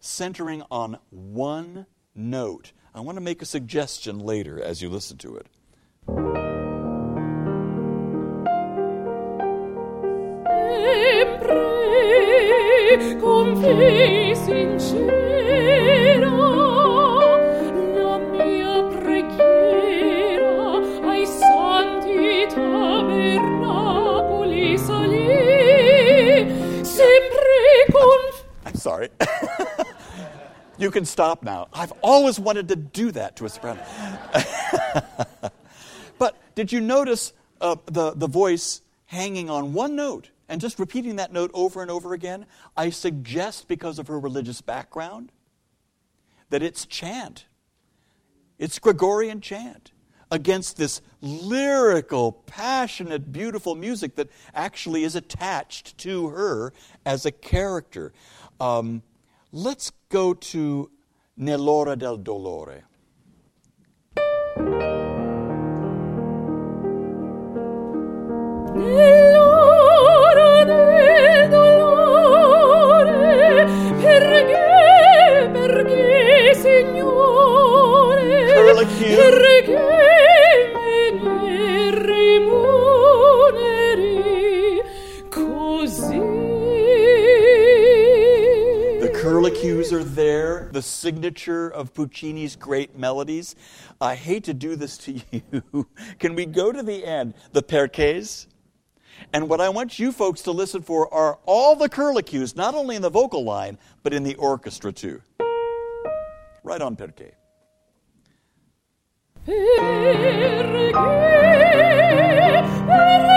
centering 0.00 0.62
on 0.70 0.98
one 1.10 1.86
note. 2.14 2.72
I 2.94 3.00
want 3.00 3.16
to 3.16 3.22
make 3.22 3.42
a 3.42 3.46
suggestion 3.46 4.18
later 4.18 4.62
as 4.62 4.80
you 4.80 4.88
listen 4.88 5.18
to 5.18 5.36
it 5.36 5.46
sorry. 28.82 29.08
you 30.78 30.90
can 30.90 31.04
stop 31.04 31.42
now. 31.42 31.68
I've 31.72 31.92
always 32.02 32.38
wanted 32.38 32.68
to 32.68 32.76
do 32.76 33.12
that 33.12 33.36
to 33.36 33.46
a 33.46 33.48
soprano. 33.48 33.80
but 36.18 36.36
did 36.54 36.72
you 36.72 36.80
notice 36.80 37.32
uh, 37.60 37.76
the, 37.86 38.12
the 38.14 38.26
voice 38.26 38.82
hanging 39.06 39.48
on 39.48 39.72
one 39.72 39.94
note? 39.94 40.30
And 40.52 40.60
just 40.60 40.78
repeating 40.78 41.16
that 41.16 41.32
note 41.32 41.50
over 41.54 41.80
and 41.80 41.90
over 41.90 42.12
again? 42.12 42.44
I 42.76 42.90
suggest, 42.90 43.68
because 43.68 43.98
of 43.98 44.08
her 44.08 44.20
religious 44.20 44.60
background, 44.60 45.32
that 46.50 46.62
it's 46.62 46.84
chant. 46.84 47.46
It's 48.58 48.78
Gregorian 48.78 49.40
chant 49.40 49.92
against 50.30 50.76
this 50.76 51.00
lyrical, 51.22 52.32
passionate, 52.32 53.32
beautiful 53.32 53.74
music 53.74 54.14
that 54.16 54.28
actually 54.54 55.04
is 55.04 55.16
attached 55.16 55.96
to 55.98 56.28
her 56.28 56.74
as 57.06 57.24
a 57.24 57.32
character. 57.32 58.12
Um, 58.60 59.02
let's 59.52 59.90
go 60.10 60.34
to 60.34 60.90
Nell'ora 61.38 61.98
del 61.98 62.18
dolore. 62.18 62.82
Signature 91.12 91.68
of 91.68 91.92
Puccini's 91.92 92.56
great 92.56 92.96
melodies. 92.96 93.54
I 94.00 94.14
hate 94.14 94.44
to 94.44 94.54
do 94.54 94.76
this 94.76 94.96
to 94.98 95.12
you. 95.30 95.86
Can 96.18 96.34
we 96.34 96.46
go 96.46 96.72
to 96.72 96.82
the 96.82 97.04
end? 97.04 97.34
The 97.52 97.62
perchés? 97.62 98.46
And 99.34 99.46
what 99.46 99.60
I 99.60 99.68
want 99.68 99.98
you 99.98 100.10
folks 100.10 100.40
to 100.42 100.52
listen 100.52 100.80
for 100.80 101.12
are 101.12 101.38
all 101.44 101.76
the 101.76 101.90
curlicues, 101.90 102.56
not 102.56 102.74
only 102.74 102.96
in 102.96 103.02
the 103.02 103.10
vocal 103.10 103.44
line, 103.44 103.76
but 104.02 104.14
in 104.14 104.22
the 104.22 104.36
orchestra 104.36 104.90
too. 104.90 105.20
Right 106.64 106.80
on 106.80 106.96
perque. 106.96 107.34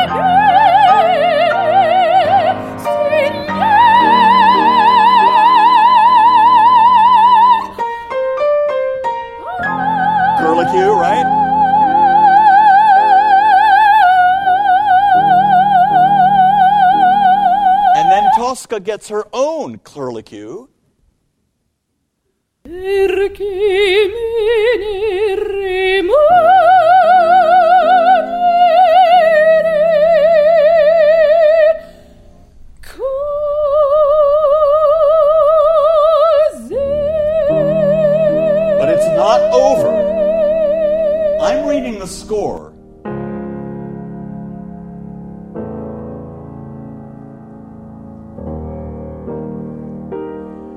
Perché, 0.07 0.54
Signore. 10.65 10.95
Curlicue, 10.95 10.99
right? 10.99 11.25
And 17.97 18.11
then 18.11 18.29
Tosca 18.35 18.79
gets 18.79 19.09
her 19.09 19.25
own 19.33 19.79
curlicue. 19.79 20.67
The 41.93 42.07
score. 42.07 42.73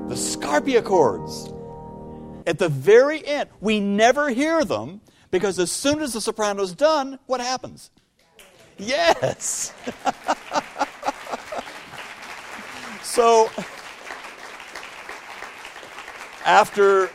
The 0.07 0.15
Scarpia 0.15 0.83
chords. 0.83 1.51
At 2.45 2.59
the 2.59 2.69
very 2.69 3.25
end, 3.25 3.49
we 3.59 3.79
never 3.79 4.29
hear 4.29 4.63
them 4.63 5.01
because 5.31 5.57
as 5.57 5.71
soon 5.71 6.01
as 6.01 6.13
the 6.13 6.21
soprano's 6.21 6.73
done, 6.73 7.17
what 7.25 7.41
happens? 7.41 7.89
Yes. 8.77 9.73
so 13.01 13.49
after 16.45 17.09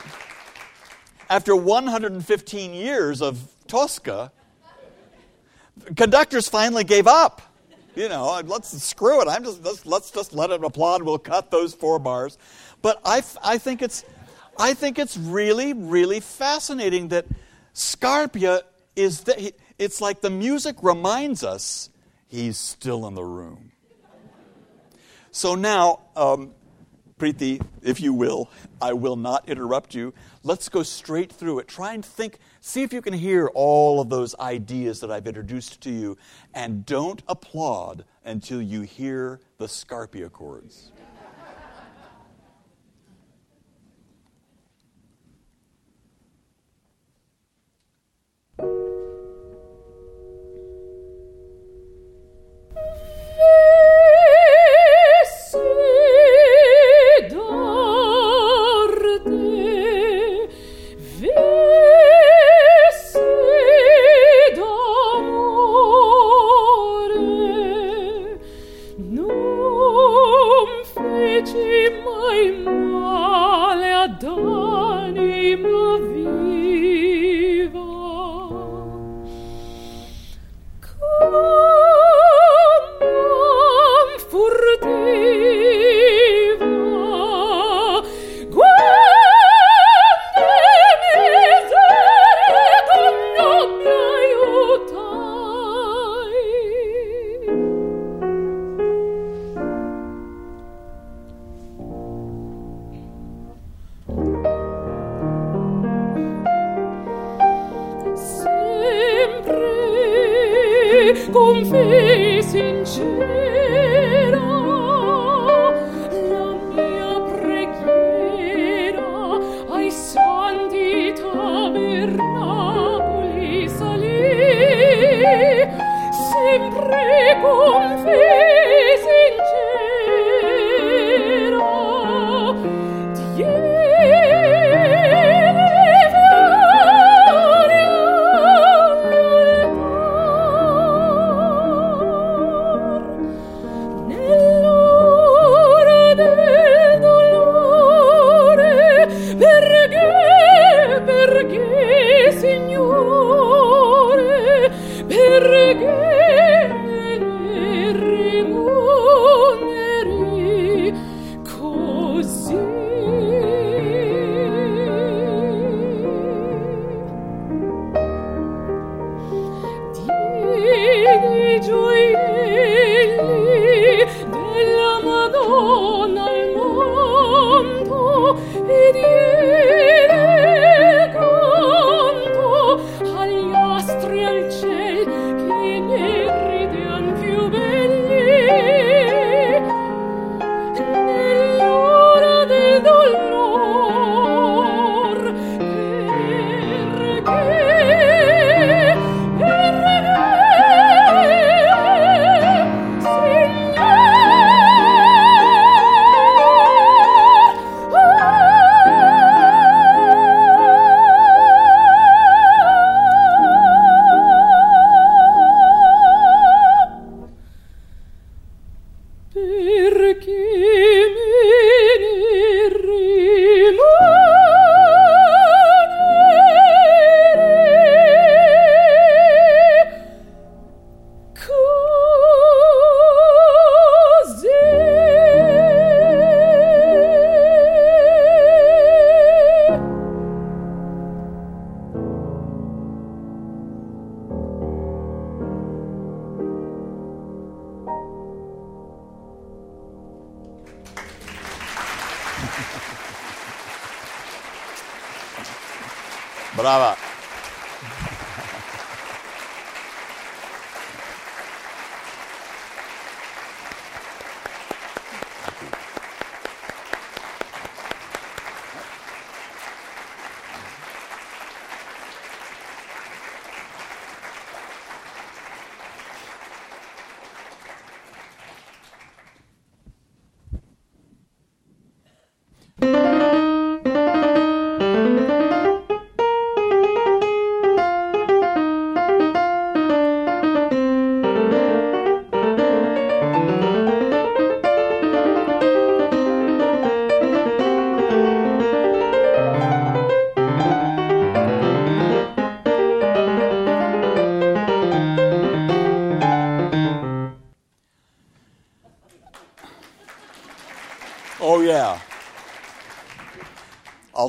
after 1.31 1.57
115 1.57 2.75
years 2.75 3.23
of 3.23 3.54
Tosca, 3.67 4.33
conductors 5.97 6.49
finally 6.49 6.85
gave 6.85 7.07
up. 7.07 7.43
You 7.95 8.09
know, 8.09 8.41
let's 8.45 8.71
screw 8.83 9.23
it. 9.23 9.29
I'm 9.29 9.45
just 9.45 9.63
let's, 9.65 9.87
let's 9.87 10.11
just 10.11 10.33
let 10.33 10.51
it 10.51 10.65
applaud. 10.65 11.03
We'll 11.03 11.19
cut 11.19 11.51
those 11.51 11.75
four 11.75 11.99
bars. 11.99 12.39
But 12.83 13.01
I, 13.05 13.23
I 13.43 13.59
think 13.59 13.83
it's 13.83 14.05
I 14.59 14.75
think 14.75 14.99
it's 14.99 15.17
really 15.17 15.73
really 15.73 16.21
fascinating 16.21 17.09
that 17.09 17.27
Scarpia 17.73 18.63
is 18.97 19.23
the, 19.23 19.53
it's 19.79 20.01
like 20.01 20.21
the 20.21 20.31
music 20.31 20.77
reminds 20.83 21.45
us 21.45 21.91
he's 22.29 22.57
still 22.57 23.07
in 23.07 23.15
the 23.15 23.25
room. 23.25 23.73
So 25.31 25.55
now, 25.55 26.01
um, 26.17 26.53
Priti, 27.19 27.65
if 27.83 28.01
you 28.01 28.13
will, 28.13 28.51
I 28.81 28.93
will 28.93 29.17
not 29.17 29.49
interrupt 29.49 29.95
you. 29.95 30.15
Let's 30.47 30.69
go 30.69 30.83
straight 30.83 31.33
through 31.33 31.61
it. 31.61 31.69
Try 31.69 31.95
and 31.95 32.05
think, 32.05 32.39
see 32.61 32.83
if 32.83 32.93
you 32.93 33.01
can 33.01 33.15
hear 33.15 33.51
all 33.55 33.99
of 33.99 34.11
those 34.11 34.35
ideas 34.39 35.01
that 35.01 35.11
I've 35.11 35.27
introduced 35.27 35.81
to 35.81 35.91
you, 35.91 36.19
and 36.53 36.85
don't 36.85 37.23
applaud 37.27 38.05
until 38.27 38.61
you 38.61 38.83
hear 38.83 39.41
the 39.57 39.65
Scarpia 39.65 40.31
chords. 40.31 40.93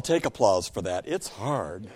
Take 0.06 0.26
applause 0.26 0.70
for 0.70 0.82
that. 0.84 1.08
It's 1.08 1.28
hard. 1.28 1.88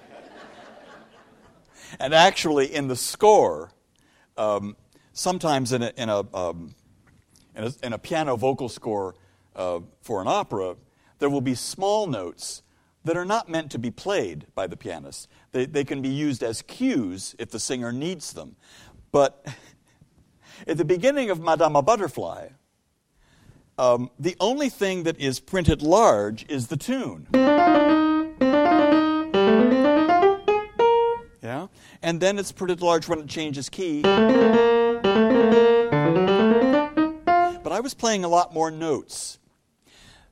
And 2.00 2.14
actually, 2.14 2.74
in 2.74 2.88
the 2.88 2.96
score, 2.96 3.72
um, 4.38 4.76
sometimes 5.14 5.72
in 5.72 5.82
a, 5.82 5.92
in 5.98 6.10
a, 6.10 6.24
um, 6.36 6.76
in 7.56 7.64
a, 7.64 7.72
in 7.84 7.94
a 7.94 7.98
piano 7.98 8.36
vocal 8.36 8.70
score 8.70 9.16
uh, 9.56 9.80
for 10.02 10.22
an 10.22 10.28
opera, 10.28 10.76
there 11.20 11.30
will 11.30 11.42
be 11.42 11.56
small 11.56 12.06
notes 12.06 12.62
that 13.06 13.18
are 13.18 13.26
not 13.26 13.50
meant 13.50 13.72
to 13.72 13.80
be 13.80 13.90
played 13.90 14.46
by 14.54 14.68
the 14.68 14.78
pianist. 14.78 15.28
They, 15.52 15.66
they 15.66 15.84
can 15.84 16.02
be 16.02 16.10
used 16.10 16.44
as 16.44 16.62
cues 16.62 17.36
if 17.40 17.50
the 17.50 17.60
singer 17.60 17.92
needs 17.92 18.34
them. 18.34 18.56
But 19.12 19.46
at 20.68 20.78
the 20.78 20.86
beginning 20.86 21.30
of 21.30 21.40
Madama 21.40 21.82
Butterfly, 21.82 22.50
um, 23.78 24.12
the 24.20 24.36
only 24.40 24.70
thing 24.70 25.04
that 25.04 25.20
is 25.20 25.40
printed 25.40 25.82
large 25.82 26.46
is 26.50 26.68
the 26.68 26.78
tune. 26.78 27.28
And 32.10 32.20
then 32.20 32.40
it's 32.40 32.52
pretty 32.52 32.74
large 32.74 33.08
when 33.08 33.20
it 33.20 33.28
changes 33.28 33.70
key. 33.70 34.02
But 34.02 34.12
I 37.72 37.82
was 37.82 37.94
playing 37.94 38.24
a 38.24 38.28
lot 38.28 38.52
more 38.52 38.72
notes. 38.72 39.38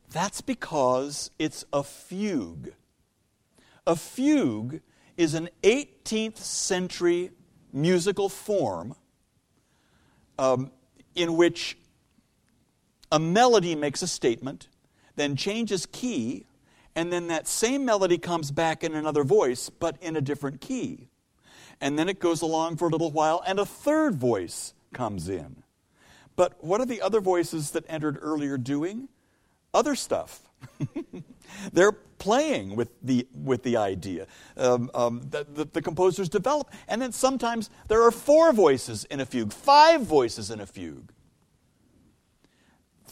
That's 0.10 0.42
because 0.42 1.30
it's 1.38 1.66
a 1.72 1.84
fugue. 1.84 2.74
A 3.86 3.96
fugue 3.96 4.82
is 5.18 5.36
an 5.36 5.50
18th 5.62 6.40
century 6.40 7.30
musical 7.72 8.28
form 8.28 8.96
um, 10.40 10.72
in 11.14 11.38
which 11.38 11.78
a 13.12 13.20
melody 13.20 13.76
makes 13.76 14.02
a 14.02 14.08
statement, 14.08 14.68
then 15.16 15.36
changes 15.36 15.86
key, 15.86 16.48
and 16.96 17.14
then 17.14 17.28
that 17.28 17.48
same 17.48 17.86
melody 17.86 18.18
comes 18.18 18.50
back 18.50 18.84
in 18.84 18.96
another 18.96 19.24
voice, 19.24 19.70
but 19.70 20.02
in 20.02 20.16
a 20.16 20.22
different 20.22 20.60
key. 20.60 21.10
And 21.80 21.98
then 21.98 22.10
it 22.10 22.20
goes 22.20 22.42
along 22.42 22.78
for 22.78 22.88
a 22.88 22.92
little 22.92 23.12
while, 23.12 23.44
and 23.46 23.60
a 23.60 23.66
third 23.66 24.16
voice 24.16 24.74
comes 24.94 25.30
in. 25.30 25.64
But 26.36 26.64
what 26.64 26.82
are 26.82 26.86
the 26.86 27.02
other 27.02 27.20
voices 27.20 27.72
that 27.72 27.86
entered 27.88 28.18
earlier 28.22 28.58
doing? 28.58 29.10
Other 29.74 29.96
stuff. 29.96 30.42
They're 31.74 31.92
playing 31.92 32.76
with 32.76 32.90
the, 33.02 33.28
with 33.34 33.64
the 33.64 33.78
idea. 33.78 34.28
Um, 34.56 34.90
um, 34.94 35.22
the, 35.30 35.46
the, 35.52 35.66
the 35.66 35.82
composers 35.82 36.30
develop. 36.30 36.72
And 36.88 37.02
then 37.02 37.12
sometimes 37.12 37.70
there 37.88 38.04
are 38.04 38.12
four 38.12 38.54
voices 38.54 39.06
in 39.06 39.20
a 39.20 39.26
fugue, 39.26 39.54
five 39.54 40.02
voices 40.02 40.52
in 40.52 40.60
a 40.60 40.66
fugue. 40.66 41.12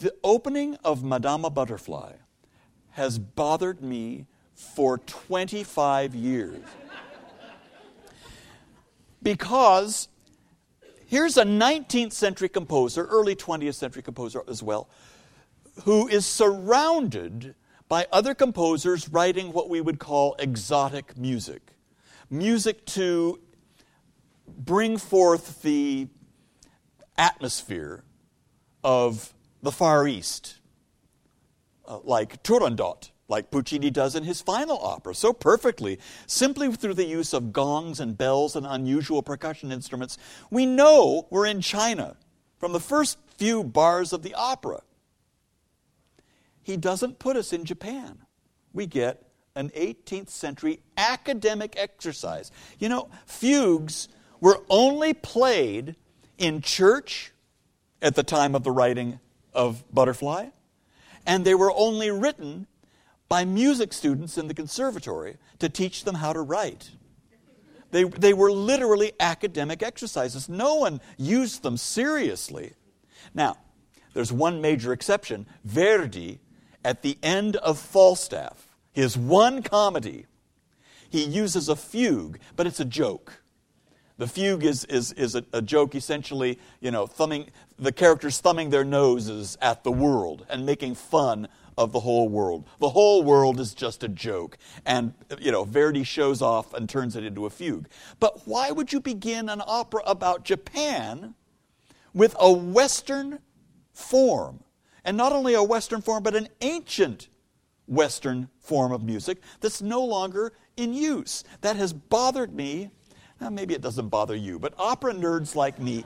The 0.00 0.14
opening 0.22 0.76
of 0.84 1.02
Madama 1.02 1.50
Butterfly 1.50 2.14
has 2.90 3.18
bothered 3.18 3.82
me 3.82 4.26
for 4.54 4.98
25 4.98 6.14
years. 6.14 6.62
Because 9.26 10.06
here's 11.06 11.36
a 11.36 11.42
19th 11.42 12.12
century 12.12 12.48
composer, 12.48 13.06
early 13.06 13.34
20th 13.34 13.74
century 13.74 14.00
composer 14.00 14.44
as 14.48 14.62
well, 14.62 14.88
who 15.82 16.06
is 16.06 16.24
surrounded 16.24 17.56
by 17.88 18.06
other 18.12 18.36
composers 18.36 19.08
writing 19.08 19.52
what 19.52 19.68
we 19.68 19.80
would 19.80 19.98
call 19.98 20.36
exotic 20.38 21.18
music. 21.18 21.72
Music 22.30 22.86
to 22.86 23.40
bring 24.46 24.96
forth 24.96 25.60
the 25.62 26.06
atmosphere 27.18 28.04
of 28.84 29.34
the 29.60 29.72
Far 29.72 30.06
East, 30.06 30.60
uh, 31.88 31.98
like 32.04 32.44
Turandot, 32.44 33.10
like 33.28 33.50
Puccini 33.50 33.90
does 33.90 34.14
in 34.14 34.22
his 34.22 34.40
final 34.40 34.78
opera, 34.78 35.14
so 35.14 35.32
perfectly, 35.32 35.98
simply 36.26 36.72
through 36.72 36.94
the 36.94 37.06
use 37.06 37.32
of 37.32 37.52
gongs 37.52 37.98
and 37.98 38.16
bells 38.16 38.54
and 38.54 38.66
unusual 38.66 39.22
percussion 39.22 39.72
instruments. 39.72 40.16
We 40.50 40.66
know 40.66 41.26
we're 41.30 41.46
in 41.46 41.60
China 41.60 42.16
from 42.58 42.72
the 42.72 42.80
first 42.80 43.18
few 43.36 43.64
bars 43.64 44.12
of 44.12 44.22
the 44.22 44.34
opera. 44.34 44.80
He 46.62 46.76
doesn't 46.76 47.18
put 47.18 47.36
us 47.36 47.52
in 47.52 47.64
Japan. 47.64 48.18
We 48.72 48.86
get 48.86 49.22
an 49.54 49.70
18th 49.70 50.28
century 50.28 50.80
academic 50.96 51.74
exercise. 51.76 52.50
You 52.78 52.88
know, 52.88 53.08
fugues 53.24 54.08
were 54.40 54.62
only 54.68 55.14
played 55.14 55.96
in 56.38 56.60
church 56.60 57.32
at 58.02 58.14
the 58.14 58.22
time 58.22 58.54
of 58.54 58.62
the 58.62 58.70
writing 58.70 59.18
of 59.52 59.82
Butterfly, 59.92 60.48
and 61.26 61.44
they 61.44 61.54
were 61.54 61.72
only 61.72 62.10
written 62.10 62.66
by 63.28 63.44
music 63.44 63.92
students 63.92 64.38
in 64.38 64.48
the 64.48 64.54
conservatory 64.54 65.36
to 65.58 65.68
teach 65.68 66.04
them 66.04 66.16
how 66.16 66.32
to 66.32 66.40
write. 66.40 66.90
They, 67.90 68.04
they 68.04 68.34
were 68.34 68.52
literally 68.52 69.12
academic 69.20 69.82
exercises. 69.82 70.48
No 70.48 70.76
one 70.76 71.00
used 71.16 71.62
them 71.62 71.76
seriously. 71.76 72.72
Now, 73.34 73.56
there's 74.12 74.32
one 74.32 74.60
major 74.60 74.92
exception 74.92 75.46
Verdi, 75.64 76.40
at 76.84 77.02
the 77.02 77.18
end 77.22 77.56
of 77.56 77.78
Falstaff, 77.78 78.76
his 78.92 79.16
one 79.16 79.62
comedy, 79.62 80.26
he 81.10 81.24
uses 81.24 81.68
a 81.68 81.76
fugue, 81.76 82.38
but 82.54 82.66
it's 82.66 82.80
a 82.80 82.84
joke. 82.84 83.42
The 84.18 84.26
fugue 84.26 84.64
is, 84.64 84.84
is, 84.84 85.12
is 85.12 85.34
a, 85.34 85.44
a, 85.52 85.60
joke, 85.60 85.94
essentially, 85.94 86.58
you 86.80 86.90
know, 86.90 87.06
thumbing, 87.06 87.50
the 87.78 87.92
characters 87.92 88.38
thumbing 88.38 88.70
their 88.70 88.84
noses 88.84 89.58
at 89.60 89.84
the 89.84 89.92
world 89.92 90.46
and 90.48 90.64
making 90.64 90.94
fun 90.94 91.48
of 91.78 91.92
the 91.92 92.00
whole 92.00 92.28
world. 92.28 92.66
The 92.80 92.90
whole 92.90 93.22
world 93.22 93.60
is 93.60 93.74
just 93.74 94.02
a 94.02 94.08
joke. 94.08 94.56
And, 94.84 95.14
you 95.38 95.52
know, 95.52 95.64
Verdi 95.64 96.04
shows 96.04 96.40
off 96.40 96.72
and 96.74 96.88
turns 96.88 97.16
it 97.16 97.24
into 97.24 97.46
a 97.46 97.50
fugue. 97.50 97.88
But 98.18 98.46
why 98.46 98.70
would 98.70 98.92
you 98.92 99.00
begin 99.00 99.48
an 99.48 99.62
opera 99.66 100.02
about 100.06 100.44
Japan 100.44 101.34
with 102.14 102.34
a 102.38 102.50
Western 102.50 103.40
form? 103.92 104.62
And 105.04 105.16
not 105.16 105.32
only 105.32 105.54
a 105.54 105.62
Western 105.62 106.00
form, 106.00 106.22
but 106.22 106.34
an 106.34 106.48
ancient 106.60 107.28
Western 107.86 108.48
form 108.58 108.90
of 108.90 109.04
music 109.04 109.38
that's 109.60 109.80
no 109.80 110.04
longer 110.04 110.52
in 110.76 110.92
use. 110.92 111.44
That 111.60 111.76
has 111.76 111.92
bothered 111.92 112.54
me 112.54 112.90
now, 113.40 113.50
maybe 113.50 113.74
it 113.74 113.82
doesn't 113.82 114.08
bother 114.08 114.34
you, 114.34 114.58
but 114.58 114.72
opera 114.78 115.12
nerds 115.12 115.54
like 115.54 115.78
me, 115.78 116.04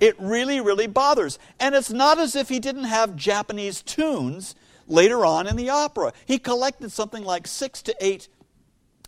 it 0.00 0.16
really, 0.18 0.60
really 0.60 0.86
bothers. 0.86 1.38
And 1.58 1.74
it's 1.74 1.90
not 1.90 2.18
as 2.18 2.36
if 2.36 2.48
he 2.48 2.58
didn't 2.58 2.84
have 2.84 3.16
Japanese 3.16 3.82
tunes 3.82 4.54
later 4.86 5.24
on 5.24 5.46
in 5.46 5.56
the 5.56 5.70
opera. 5.70 6.12
He 6.26 6.38
collected 6.38 6.92
something 6.92 7.24
like 7.24 7.46
six 7.46 7.82
to 7.82 7.94
eight, 8.00 8.28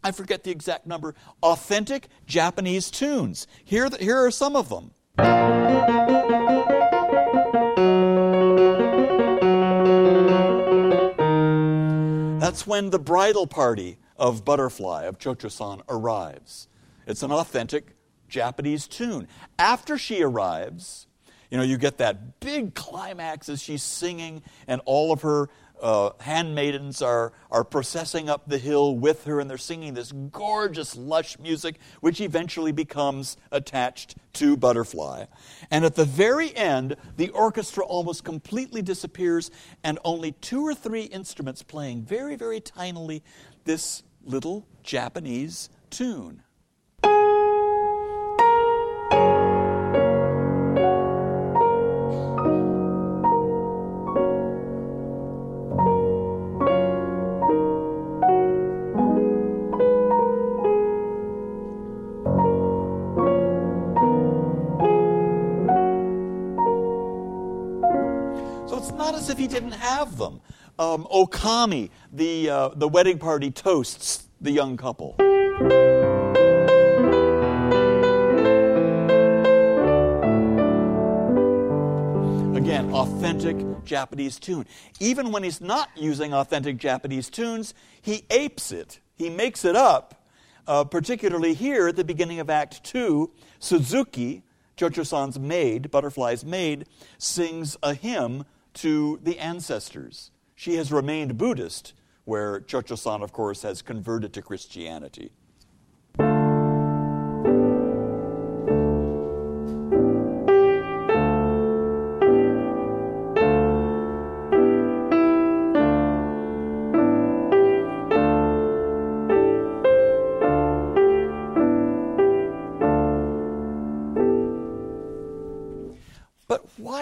I 0.02 0.12
forget 0.12 0.44
the 0.44 0.50
exact 0.50 0.86
number, 0.86 1.14
authentic 1.42 2.08
Japanese 2.26 2.90
tunes. 2.90 3.46
Here, 3.64 3.88
here 3.98 4.24
are 4.24 4.30
some 4.30 4.56
of 4.56 4.68
them. 4.68 4.92
That's 12.40 12.66
when 12.66 12.90
the 12.90 12.98
bridal 12.98 13.46
party 13.46 13.98
of 14.16 14.44
Butterfly, 14.44 15.04
of 15.04 15.18
Chocho-san, 15.18 15.82
arrives. 15.88 16.68
It's 17.06 17.22
an 17.22 17.30
authentic 17.30 17.94
Japanese 18.30 18.86
tune. 18.86 19.28
After 19.58 19.98
she 19.98 20.22
arrives, 20.22 21.06
you 21.50 21.58
know, 21.58 21.64
you 21.64 21.76
get 21.76 21.98
that 21.98 22.40
big 22.40 22.74
climax 22.74 23.48
as 23.48 23.60
she's 23.60 23.82
singing, 23.82 24.42
and 24.66 24.80
all 24.84 25.12
of 25.12 25.22
her 25.22 25.48
uh, 25.82 26.10
handmaidens 26.20 27.02
are, 27.02 27.32
are 27.50 27.64
processing 27.64 28.28
up 28.28 28.46
the 28.46 28.58
hill 28.58 28.96
with 28.96 29.24
her, 29.24 29.40
and 29.40 29.50
they're 29.50 29.58
singing 29.58 29.94
this 29.94 30.12
gorgeous, 30.12 30.96
lush 30.96 31.38
music, 31.38 31.78
which 32.00 32.20
eventually 32.20 32.70
becomes 32.70 33.36
attached 33.50 34.14
to 34.34 34.56
Butterfly. 34.56 35.24
And 35.70 35.84
at 35.84 35.96
the 35.96 36.04
very 36.04 36.54
end, 36.54 36.96
the 37.16 37.30
orchestra 37.30 37.84
almost 37.84 38.24
completely 38.24 38.82
disappears, 38.82 39.50
and 39.82 39.98
only 40.04 40.32
two 40.32 40.64
or 40.64 40.74
three 40.74 41.04
instruments 41.04 41.62
playing 41.62 42.02
very, 42.02 42.36
very 42.36 42.60
tinily 42.60 43.22
this 43.64 44.02
little 44.24 44.66
Japanese 44.82 45.68
tune. 45.88 46.42
Have 69.80 70.18
them. 70.18 70.40
Um, 70.78 71.06
Okami, 71.12 71.90
the, 72.12 72.50
uh, 72.50 72.68
the 72.70 72.88
wedding 72.88 73.18
party, 73.18 73.50
toasts 73.50 74.28
the 74.40 74.50
young 74.50 74.76
couple. 74.76 75.14
Again, 82.56 82.92
authentic 82.92 83.84
Japanese 83.84 84.38
tune. 84.38 84.66
Even 85.00 85.32
when 85.32 85.42
he's 85.42 85.60
not 85.60 85.88
using 85.96 86.32
authentic 86.32 86.76
Japanese 86.76 87.28
tunes, 87.28 87.74
he 88.00 88.24
apes 88.30 88.70
it. 88.70 89.00
He 89.16 89.28
makes 89.28 89.64
it 89.64 89.76
up. 89.76 90.16
Uh, 90.66 90.84
particularly 90.84 91.52
here 91.52 91.88
at 91.88 91.96
the 91.96 92.04
beginning 92.04 92.38
of 92.38 92.48
Act 92.48 92.84
2, 92.84 93.30
Suzuki, 93.58 94.42
Chocho-san's 94.76 95.38
maid, 95.38 95.90
Butterfly's 95.90 96.44
maid, 96.44 96.86
sings 97.18 97.76
a 97.82 97.94
hymn 97.94 98.44
to 98.74 99.18
the 99.22 99.38
ancestors. 99.38 100.30
She 100.54 100.74
has 100.74 100.92
remained 100.92 101.38
Buddhist, 101.38 101.94
where 102.24 102.60
Chocho-san, 102.60 103.22
of 103.22 103.32
course, 103.32 103.62
has 103.62 103.82
converted 103.82 104.32
to 104.34 104.42
Christianity. 104.42 105.32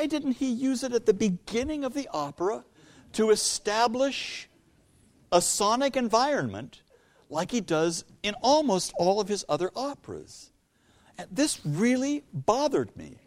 Didn't 0.09 0.33
he 0.33 0.51
use 0.51 0.83
it 0.83 0.93
at 0.93 1.07
the 1.07 1.15
beginning 1.15 1.85
of 1.85 1.95
the 1.95 2.09
opera 2.13 2.65
to 3.13 3.31
establish 3.31 4.49
a 5.31 5.41
sonic 5.41 5.97
environment 5.97 6.83
like 7.31 7.51
he 7.51 7.61
does 7.61 8.05
in 8.23 8.35
almost 8.43 8.93
all 8.99 9.21
of 9.21 9.29
his 9.29 9.45
other 9.49 9.71
operas? 9.77 10.51
And 11.17 11.29
this 11.31 11.61
really 11.65 12.25
bothered 12.33 12.97
me. 12.97 13.19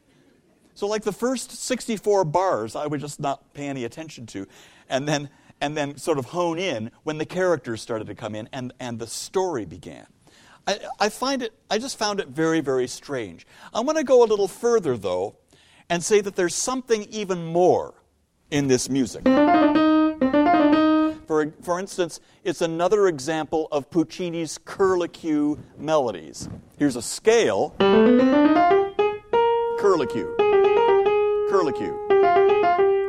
So, 0.74 0.88
like 0.88 1.04
the 1.04 1.12
first 1.12 1.52
64 1.52 2.26
bars, 2.26 2.76
I 2.76 2.88
would 2.88 3.02
just 3.02 3.20
not 3.20 3.54
pay 3.54 3.68
any 3.68 3.84
attention 3.84 4.26
to, 4.28 4.48
and 4.90 5.08
then, 5.08 5.30
and 5.60 5.76
then 5.76 5.98
sort 5.98 6.18
of 6.18 6.26
hone 6.26 6.58
in 6.58 6.92
when 7.04 7.18
the 7.18 7.26
characters 7.26 7.82
started 7.82 8.08
to 8.08 8.16
come 8.16 8.36
in 8.36 8.50
and, 8.54 8.74
and 8.80 8.98
the 8.98 9.08
story 9.08 9.66
began. 9.66 10.08
I, 10.66 10.80
I 11.00 11.10
find 11.10 11.42
it, 11.42 11.54
I 11.70 11.78
just 11.78 11.98
found 11.98 12.20
it 12.20 12.30
very, 12.30 12.62
very 12.62 12.88
strange. 12.88 13.46
I 13.74 13.82
want 13.82 13.98
to 13.98 14.04
go 14.04 14.24
a 14.24 14.26
little 14.26 14.48
further, 14.48 14.96
though, 14.98 15.36
and 15.92 16.02
say 16.02 16.22
that 16.22 16.36
there's 16.38 16.56
something 16.56 17.04
even 17.12 17.46
more 17.46 17.94
in 18.50 18.68
this 18.70 18.90
music. 18.90 19.24
For, 21.28 21.54
for 21.62 21.80
instance, 21.80 22.22
it's 22.46 22.62
another 22.62 23.08
example 23.08 23.68
of 23.74 23.90
Puccini's 23.90 24.58
curlicue 24.58 25.60
melodies. 25.78 26.48
Here's 26.80 26.96
a 26.96 27.02
scale 27.02 27.76
curlicue, 29.80 30.34
curlicue, 31.50 32.08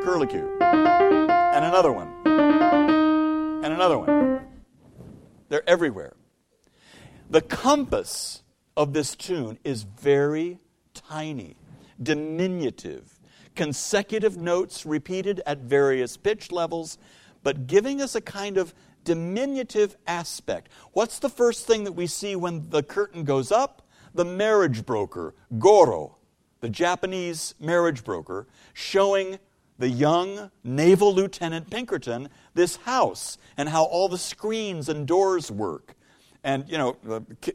curlicue, 0.02 0.60
and 0.60 1.64
another 1.64 1.92
one, 1.92 2.12
and 2.26 3.72
another 3.72 3.98
one. 3.98 4.40
They're 5.50 5.68
everywhere. 5.68 6.16
The 7.30 7.42
compass 7.42 8.42
of 8.76 8.92
this 8.92 9.14
tune 9.14 9.60
is 9.62 9.84
very 9.84 10.58
tiny, 10.94 11.54
diminutive, 12.03 13.20
consecutive 13.55 14.36
notes 14.36 14.86
repeated 14.86 15.40
at 15.46 15.59
various 15.59 16.16
pitch 16.16 16.53
levels, 16.53 16.98
but 17.42 17.66
giving 17.66 18.00
us 18.00 18.14
a 18.14 18.20
kind 18.20 18.57
of 18.57 18.74
diminutive 19.05 19.96
aspect. 20.07 20.70
What's 20.92 21.18
the 21.18 21.28
first 21.28 21.66
thing 21.66 21.84
that 21.84 21.92
we 21.92 22.07
see 22.07 22.36
when 22.36 22.70
the 22.70 22.82
curtain 22.82 23.24
goes 23.24 23.50
up? 23.50 23.82
The 24.14 24.24
marriage 24.24 24.84
broker, 24.84 25.34
Goro, 25.59 26.16
the 26.61 26.68
Japanese 26.68 27.55
marriage 27.59 28.05
broker, 28.05 28.46
showing 28.74 29.38
the 29.78 29.88
young 29.88 30.50
naval 30.62 31.12
lieutenant 31.12 31.68
Pinkerton 31.70 32.28
this 32.55 32.76
house 32.76 33.38
and 33.57 33.68
how 33.68 33.84
all 33.84 34.09
the 34.09 34.18
screens 34.18 34.88
and 34.88 35.07
doors 35.07 35.50
work. 35.50 35.96
And, 36.45 36.68
you 36.68 36.76
know, 36.76 36.97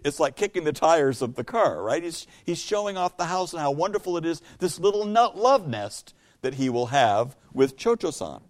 it's 0.06 0.20
like 0.20 0.36
kicking 0.36 0.64
the 0.64 0.72
tires 0.72 1.22
of 1.22 1.36
the 1.36 1.44
car, 1.44 1.82
right? 1.82 2.02
He's, 2.02 2.26
he's 2.46 2.60
showing 2.60 2.96
off 2.96 3.18
the 3.18 3.26
house 3.26 3.52
and 3.52 3.62
how 3.62 3.72
wonderful 3.72 4.18
it 4.18 4.26
is, 4.26 4.42
this 4.60 4.80
little 4.80 5.04
nut 5.04 5.38
love 5.38 5.68
nest 5.68 6.14
that 6.42 6.54
he 6.54 6.70
will 6.70 6.88
have 6.88 7.36
with 7.54 7.78
Chocho 7.78 8.14
san. 8.14 8.42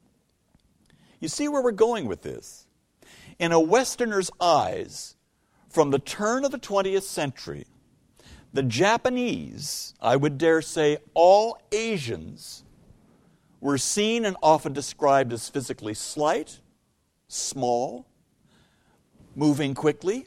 You 1.19 1.27
see 1.27 1.47
where 1.47 1.63
we're 1.63 1.71
going 1.71 2.05
with 2.05 2.21
this? 2.21 2.67
In 3.39 3.51
a 3.51 3.59
Westerner's 3.59 4.29
eyes, 4.39 5.15
from 5.69 5.89
the 5.89 5.99
turn 5.99 6.45
of 6.45 6.51
the 6.51 6.59
20th 6.59 7.03
century, 7.03 7.65
the 8.53 8.63
Japanese, 8.63 9.93
I 9.99 10.15
would 10.15 10.37
dare 10.37 10.61
say 10.61 10.97
all 11.13 11.59
Asians, 11.71 12.63
were 13.59 13.77
seen 13.77 14.25
and 14.25 14.37
often 14.41 14.73
described 14.73 15.33
as 15.33 15.49
physically 15.49 15.93
slight, 15.93 16.59
small, 17.27 18.05
moving 19.37 19.75
quickly, 19.75 20.25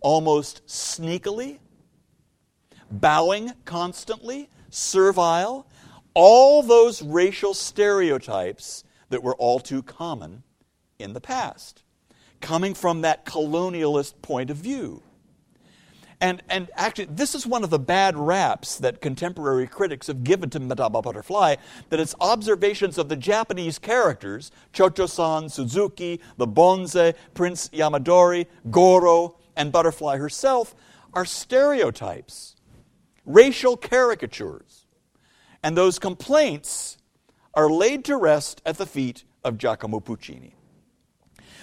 almost 0.00 0.64
sneakily, 0.66 1.58
bowing 2.90 3.50
constantly, 3.64 4.50
servile, 4.68 5.66
all 6.12 6.62
those 6.62 7.00
racial 7.00 7.54
stereotypes 7.54 8.84
that 9.08 9.22
were 9.22 9.34
all 9.36 9.58
too 9.58 9.82
common 9.82 10.42
in 10.98 11.14
the 11.14 11.20
past, 11.20 11.82
coming 12.42 12.74
from 12.74 13.00
that 13.00 13.24
colonialist 13.24 14.20
point 14.20 14.50
of 14.50 14.56
view. 14.58 15.02
And, 16.20 16.42
and 16.50 16.68
actually, 16.74 17.06
this 17.06 17.34
is 17.34 17.46
one 17.46 17.64
of 17.64 17.70
the 17.70 17.78
bad 17.78 18.14
raps 18.16 18.76
that 18.78 19.00
contemporary 19.00 19.66
critics 19.66 20.06
have 20.08 20.22
given 20.22 20.50
to 20.50 20.60
Madama 20.60 21.00
Butterfly, 21.00 21.56
that 21.88 21.98
its 21.98 22.14
observations 22.20 22.98
of 22.98 23.08
the 23.08 23.16
Japanese 23.16 23.78
characters, 23.78 24.50
Chocho-san, 24.74 25.48
Suzuki, 25.48 26.20
the 26.36 26.46
Bonze, 26.46 27.14
Prince 27.32 27.70
Yamadori, 27.70 28.46
Goro, 28.70 29.38
and 29.56 29.72
Butterfly 29.72 30.18
herself, 30.18 30.74
are 31.14 31.24
stereotypes, 31.24 32.54
racial 33.24 33.78
caricatures. 33.78 34.86
And 35.62 35.74
those 35.76 35.98
complaints 35.98 36.98
are 37.54 37.70
laid 37.70 38.04
to 38.04 38.16
rest 38.16 38.60
at 38.66 38.76
the 38.76 38.86
feet 38.86 39.24
of 39.42 39.56
Giacomo 39.56 40.00
Puccini. 40.00 40.54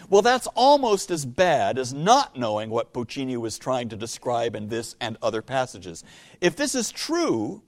Well, 0.09 0.21
that's 0.21 0.47
almost 0.55 1.11
as 1.11 1.25
bad 1.25 1.77
as 1.77 1.93
not 1.93 2.37
knowing 2.37 2.69
what 2.69 2.93
Puccini 2.93 3.35
was 3.35 3.57
trying 3.57 3.89
to 3.89 3.97
describe 3.97 4.55
in 4.55 4.69
this 4.69 4.95
and 5.01 5.17
other 5.21 5.41
passages. 5.41 6.03
If 6.39 6.55
this 6.55 6.75
is 6.75 6.91
true, 6.91 7.63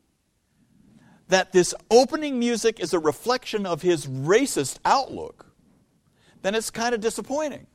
that 1.28 1.52
this 1.52 1.74
opening 1.92 2.40
music 2.40 2.80
is 2.80 2.94
a 2.94 3.00
reflection 3.00 3.66
of 3.66 3.82
his 3.82 4.08
racist 4.08 4.80
outlook, 4.86 5.48
then 6.42 6.56
it's 6.56 6.72
kind 6.72 6.96
of 6.96 7.02
disappointing. 7.02 7.68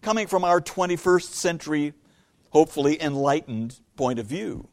Coming 0.00 0.26
from 0.26 0.44
our 0.44 0.60
21st 0.60 1.32
century, 1.32 1.92
hopefully 2.48 3.00
enlightened 3.00 3.78
point 3.96 4.18
of 4.18 4.26
view. 4.26 4.68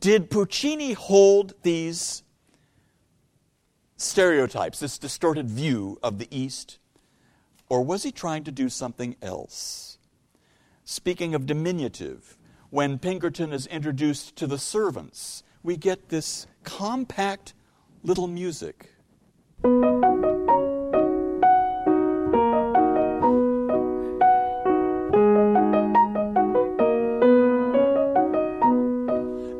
Did 0.00 0.30
Puccini 0.30 0.94
hold 0.94 1.54
these 1.62 2.22
stereotypes, 3.98 4.78
this 4.78 4.96
distorted 4.96 5.50
view 5.50 5.98
of 6.02 6.18
the 6.18 6.28
East? 6.30 6.78
Or 7.68 7.84
was 7.84 8.04
he 8.04 8.12
trying 8.12 8.44
to 8.44 8.52
do 8.52 8.70
something 8.70 9.16
else? 9.20 9.98
Speaking 10.84 11.34
of 11.34 11.44
diminutive, 11.44 12.38
when 12.70 12.98
Pinkerton 12.98 13.52
is 13.52 13.66
introduced 13.66 14.36
to 14.36 14.46
the 14.46 14.56
servants, 14.56 15.42
we 15.62 15.76
get 15.76 16.08
this 16.08 16.46
compact 16.62 17.52
little 18.02 18.28
music. 18.28 18.94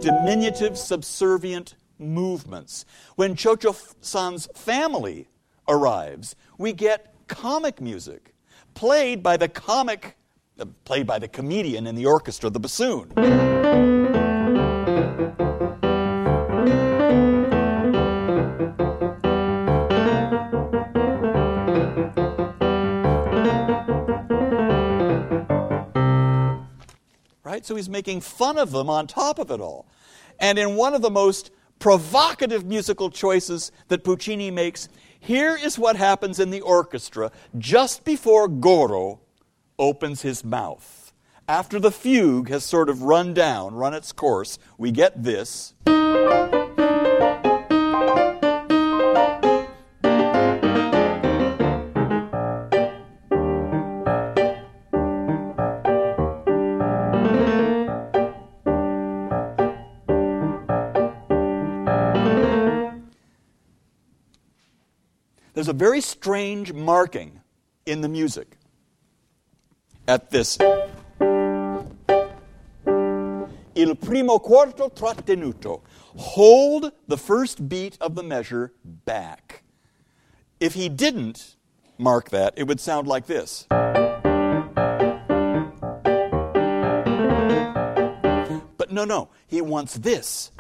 Diminutive, 0.01 0.79
subservient 0.79 1.75
movements. 1.99 2.85
When 3.17 3.35
Chocho 3.35 3.77
San's 4.01 4.49
family 4.55 5.29
arrives, 5.69 6.37
we 6.57 6.73
get 6.73 7.15
comic 7.27 7.81
music 7.81 8.35
played 8.75 9.23
by 9.23 9.37
the 9.37 9.49
comic, 9.49 10.17
uh, 10.61 10.65
played 10.85 11.07
by 11.07 11.19
the 11.19 11.29
comedian 11.29 11.87
in 11.87 11.95
the 11.95 12.07
orchestra, 12.07 12.49
the 12.49 12.61
bassoon. 12.61 13.13
Right? 27.43 27.67
So 27.67 27.75
he's 27.75 27.89
making 27.89 28.21
fun 28.21 28.59
of 28.59 28.71
them 28.71 28.89
on 28.89 29.09
top 29.09 29.41
of 29.41 29.51
it 29.51 29.61
all. 29.61 29.87
And 30.39 30.57
in 30.59 30.77
one 30.77 30.95
of 30.95 31.03
the 31.03 31.11
most 31.11 31.51
provocative 31.79 32.65
musical 32.65 33.11
choices 33.11 33.73
that 33.89 34.05
Puccini 34.05 34.51
makes, 34.51 34.89
here 35.21 35.57
is 35.57 35.79
what 35.79 35.97
happens 35.97 36.41
in 36.41 36.51
the 36.51 36.61
orchestra 36.61 37.31
just 37.59 38.05
before 38.05 38.49
Goro 38.49 39.21
opens 39.79 40.23
his 40.23 40.45
mouth. 40.45 41.13
After 41.49 41.81
the 41.81 41.91
fugue 41.91 42.51
has 42.51 42.65
sort 42.65 42.89
of 42.89 43.03
run 43.03 43.33
down, 43.33 43.75
run 43.75 43.95
its 43.95 44.13
course, 44.13 44.59
we 44.77 44.91
get 44.91 45.23
this. 45.23 45.75
There's 65.69 65.77
a 65.77 65.85
very 65.85 66.01
strange 66.01 66.73
marking 66.73 67.43
in 67.85 68.01
the 68.01 68.09
music 68.09 68.57
at 70.07 70.31
this. 70.31 70.57
Il 73.75 73.95
primo 73.97 74.39
quarto 74.39 74.89
trattenuto. 74.89 75.83
Hold 76.17 76.93
the 77.07 77.19
first 77.19 77.69
beat 77.69 77.99
of 78.01 78.15
the 78.15 78.23
measure 78.23 78.73
back. 78.83 79.63
If 80.59 80.73
he 80.73 80.89
didn't 80.89 81.57
mark 81.99 82.31
that, 82.31 82.55
it 82.57 82.63
would 82.63 82.81
sound 82.81 83.07
like 83.07 83.27
this. 83.27 83.67
But 88.79 88.91
no, 88.91 89.05
no, 89.05 89.29
he 89.47 89.61
wants 89.61 89.99
this. 89.99 90.51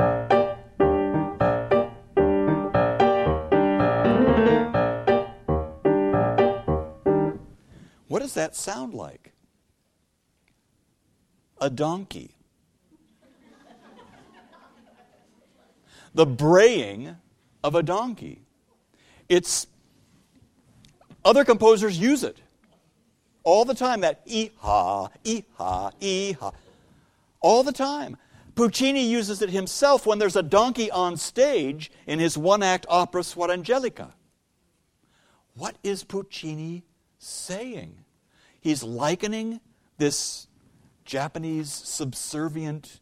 Does 8.28 8.34
that 8.34 8.54
sound 8.54 8.92
like? 8.92 9.32
A 11.62 11.70
donkey. 11.70 12.34
the 16.14 16.26
braying 16.26 17.16
of 17.64 17.74
a 17.74 17.82
donkey. 17.82 18.42
It's 19.30 19.66
other 21.24 21.42
composers 21.42 21.98
use 21.98 22.22
it 22.22 22.36
all 23.44 23.64
the 23.64 23.72
time. 23.72 24.02
That 24.02 24.20
e 24.26 24.50
ha, 24.58 25.08
e 25.24 25.44
ha, 25.54 25.90
e 25.98 26.32
ha, 26.32 26.52
all 27.40 27.62
the 27.62 27.72
time. 27.72 28.18
Puccini 28.54 29.06
uses 29.06 29.40
it 29.40 29.48
himself 29.48 30.04
when 30.04 30.18
there's 30.18 30.36
a 30.36 30.42
donkey 30.42 30.90
on 30.90 31.16
stage 31.16 31.90
in 32.06 32.18
his 32.18 32.36
one-act 32.36 32.84
opera 32.90 33.22
Suor 33.22 33.48
Angelica. 33.48 34.12
What 35.54 35.76
is 35.82 36.04
Puccini 36.04 36.82
saying? 37.18 38.04
He's 38.68 38.82
likening 38.82 39.60
this 39.96 40.46
Japanese 41.06 41.72
subservient, 41.72 43.00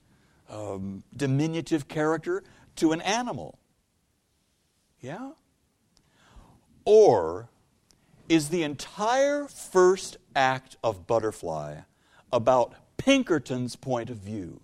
um, 0.48 1.02
diminutive 1.16 1.88
character 1.88 2.44
to 2.76 2.92
an 2.92 3.00
animal. 3.00 3.58
Yeah? 5.00 5.32
Or 6.84 7.48
is 8.28 8.50
the 8.50 8.62
entire 8.62 9.48
first 9.48 10.18
act 10.36 10.76
of 10.84 11.08
Butterfly 11.08 11.78
about 12.32 12.74
Pinkerton's 12.96 13.74
point 13.74 14.08
of 14.08 14.18
view? 14.18 14.60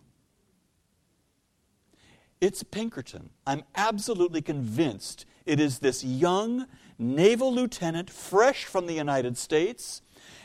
It's 2.40 2.62
Pinkerton. 2.62 3.30
I'm 3.44 3.64
absolutely 3.74 4.40
convinced 4.40 5.26
it 5.46 5.58
is 5.58 5.80
this 5.80 6.04
young 6.04 6.68
naval 6.96 7.52
lieutenant, 7.52 8.08
fresh 8.08 8.66
from 8.66 8.86
the 8.86 8.94
United 8.94 9.36
States, 9.36 10.02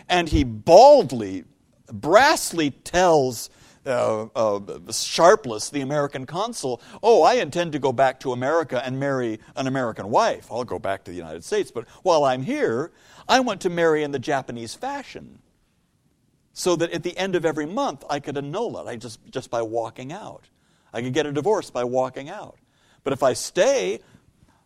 and 0.09 0.29
he 0.29 0.43
baldly, 0.43 1.43
brassly 1.91 2.73
tells 2.83 3.49
uh, 3.85 4.27
uh, 4.35 4.59
Sharpless, 4.91 5.69
the 5.69 5.81
American 5.81 6.25
consul, 6.25 6.81
Oh, 7.01 7.23
I 7.23 7.35
intend 7.35 7.71
to 7.71 7.79
go 7.79 7.93
back 7.93 8.19
to 8.21 8.33
America 8.33 8.83
and 8.85 8.99
marry 8.99 9.39
an 9.55 9.67
American 9.67 10.09
wife. 10.09 10.47
I'll 10.51 10.65
go 10.65 10.79
back 10.79 11.05
to 11.05 11.11
the 11.11 11.17
United 11.17 11.43
States, 11.43 11.71
but 11.71 11.87
while 12.03 12.25
I'm 12.25 12.43
here, 12.43 12.91
I 13.29 13.39
want 13.39 13.61
to 13.61 13.69
marry 13.69 14.03
in 14.03 14.11
the 14.11 14.19
Japanese 14.19 14.73
fashion 14.73 15.39
so 16.53 16.75
that 16.75 16.91
at 16.91 17.03
the 17.03 17.15
end 17.17 17.35
of 17.35 17.45
every 17.45 17.65
month 17.65 18.03
I 18.09 18.19
could 18.19 18.37
annul 18.37 18.79
it 18.79 18.89
I 18.89 18.95
just, 18.95 19.19
just 19.29 19.51
by 19.51 19.61
walking 19.61 20.11
out. 20.11 20.45
I 20.91 21.01
could 21.01 21.13
get 21.13 21.25
a 21.25 21.31
divorce 21.31 21.69
by 21.69 21.83
walking 21.83 22.29
out. 22.29 22.57
But 23.03 23.13
if 23.13 23.23
I 23.23 23.33
stay, 23.33 23.99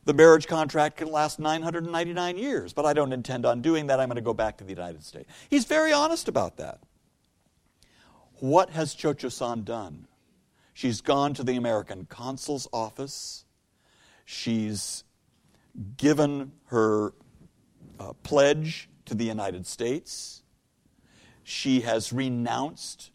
the 0.05 0.13
marriage 0.13 0.47
contract 0.47 0.97
can 0.97 1.11
last 1.11 1.39
999 1.39 2.37
years, 2.37 2.73
but 2.73 2.85
I 2.85 2.93
don't 2.93 3.13
intend 3.13 3.45
on 3.45 3.61
doing 3.61 3.87
that. 3.87 3.99
I'm 3.99 4.07
going 4.07 4.15
to 4.15 4.21
go 4.21 4.33
back 4.33 4.57
to 4.57 4.63
the 4.63 4.71
United 4.71 5.03
States. 5.03 5.29
He's 5.49 5.65
very 5.65 5.93
honest 5.93 6.27
about 6.27 6.57
that. 6.57 6.79
What 8.39 8.71
has 8.71 8.95
Chocho 8.95 9.31
San 9.31 9.63
done? 9.63 10.07
She's 10.73 11.01
gone 11.01 11.35
to 11.35 11.43
the 11.43 11.55
American 11.57 12.05
consul's 12.05 12.67
office. 12.73 13.45
She's 14.25 15.03
given 15.97 16.53
her 16.65 17.13
uh, 17.99 18.13
pledge 18.23 18.89
to 19.05 19.13
the 19.13 19.25
United 19.25 19.67
States. 19.67 20.41
She 21.43 21.81
has 21.81 22.11
renounced 22.11 23.11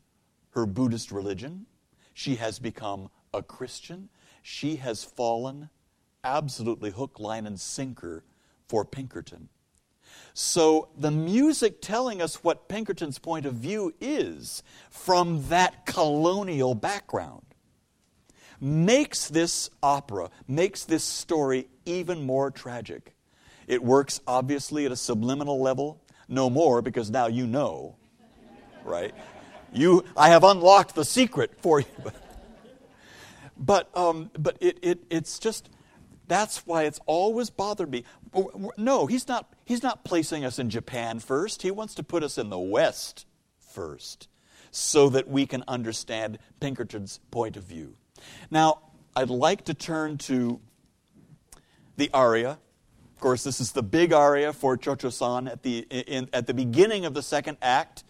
her 0.51 0.67
Buddhist 0.67 1.11
religion. 1.11 1.67
She 2.15 2.37
has 2.37 2.59
become 2.61 3.11
a 3.35 3.43
Christian. 3.43 4.09
She 4.43 4.77
has 4.77 5.03
fallen 5.03 5.71
absolutely 6.27 6.91
hook, 6.91 7.19
line, 7.21 7.47
and 7.47 7.59
sinker 7.59 8.25
for 8.69 8.85
Pinkerton. 8.85 9.49
So 10.35 10.89
the 10.99 11.11
music 11.11 11.81
telling 11.81 12.21
us 12.21 12.43
what 12.43 12.69
Pinkerton's 12.69 13.19
point 13.19 13.47
of 13.47 13.55
view 13.55 13.95
is 14.01 14.63
from 14.91 15.49
that 15.49 15.87
colonial 15.87 16.75
background 16.75 17.43
makes 18.61 19.29
this 19.29 19.71
opera, 19.83 20.31
makes 20.49 20.85
this 20.85 21.05
story 21.05 21.69
even 21.85 22.27
more 22.27 22.51
tragic. 22.51 23.15
It 23.67 23.83
works 23.83 24.21
obviously 24.27 24.87
at 24.87 24.93
a 24.93 24.97
subliminal 24.97 25.61
level, 25.61 26.03
no 26.29 26.51
more 26.51 26.83
because 26.83 27.11
now 27.11 27.27
you 27.27 27.47
know, 27.47 27.97
right? 28.85 29.15
You, 29.73 30.05
I 30.17 30.31
have 30.31 30.45
unlocked 30.45 30.95
the 30.95 31.05
secret 31.05 31.53
for 31.61 31.81
you. 31.81 31.87
But, 33.59 33.89
um, 33.97 34.31
but 34.39 34.59
it, 34.61 34.79
it, 34.83 34.99
it's 35.09 35.39
just 35.39 35.71
that's 36.29 36.67
why 36.67 36.85
it's 36.85 37.01
always 37.07 37.51
bothered 37.51 37.91
me. 37.91 38.05
No, 38.77 39.07
he's 39.07 39.29
not, 39.29 39.53
he's 39.65 39.83
not 39.83 40.05
placing 40.05 40.45
us 40.45 40.59
in 40.59 40.71
Japan 40.71 41.21
first. 41.21 41.63
He 41.63 41.71
wants 41.71 41.95
to 41.95 42.03
put 42.03 42.23
us 42.23 42.39
in 42.39 42.51
the 42.51 42.59
West 42.59 43.27
first 43.59 44.29
so 44.71 45.09
that 45.09 45.29
we 45.29 45.47
can 45.47 45.65
understand 45.69 46.39
Pinkerton's 46.61 47.21
point 47.31 47.57
of 47.57 47.65
view. 47.65 47.95
Now, 48.51 48.81
I'd 49.15 49.31
like 49.31 49.65
to 49.67 49.75
turn 49.75 50.19
to 50.19 50.61
the 51.97 52.11
aria. 52.13 52.59
Of 53.15 53.21
course, 53.21 53.45
this 53.45 53.61
is 53.61 53.73
the 53.73 53.83
big 53.83 54.13
aria 54.13 54.53
for 54.53 54.77
Chocho-san 54.77 55.49
at 55.49 55.63
the, 55.63 55.79
in, 55.79 56.29
at 56.33 56.47
the 56.47 56.55
beginning 56.55 57.07
of 57.07 57.15
the 57.15 57.23
second 57.23 57.57
act. 57.63 58.05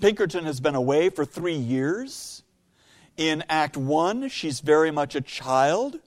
Pinkerton 0.00 0.44
has 0.44 0.60
been 0.60 0.74
away 0.74 1.10
for 1.10 1.24
three 1.24 1.56
years. 1.56 2.42
In 3.16 3.44
Act 3.48 3.76
1, 3.76 4.28
she's 4.28 4.60
very 4.60 4.90
much 4.90 5.14
a 5.14 5.20
child. 5.20 5.98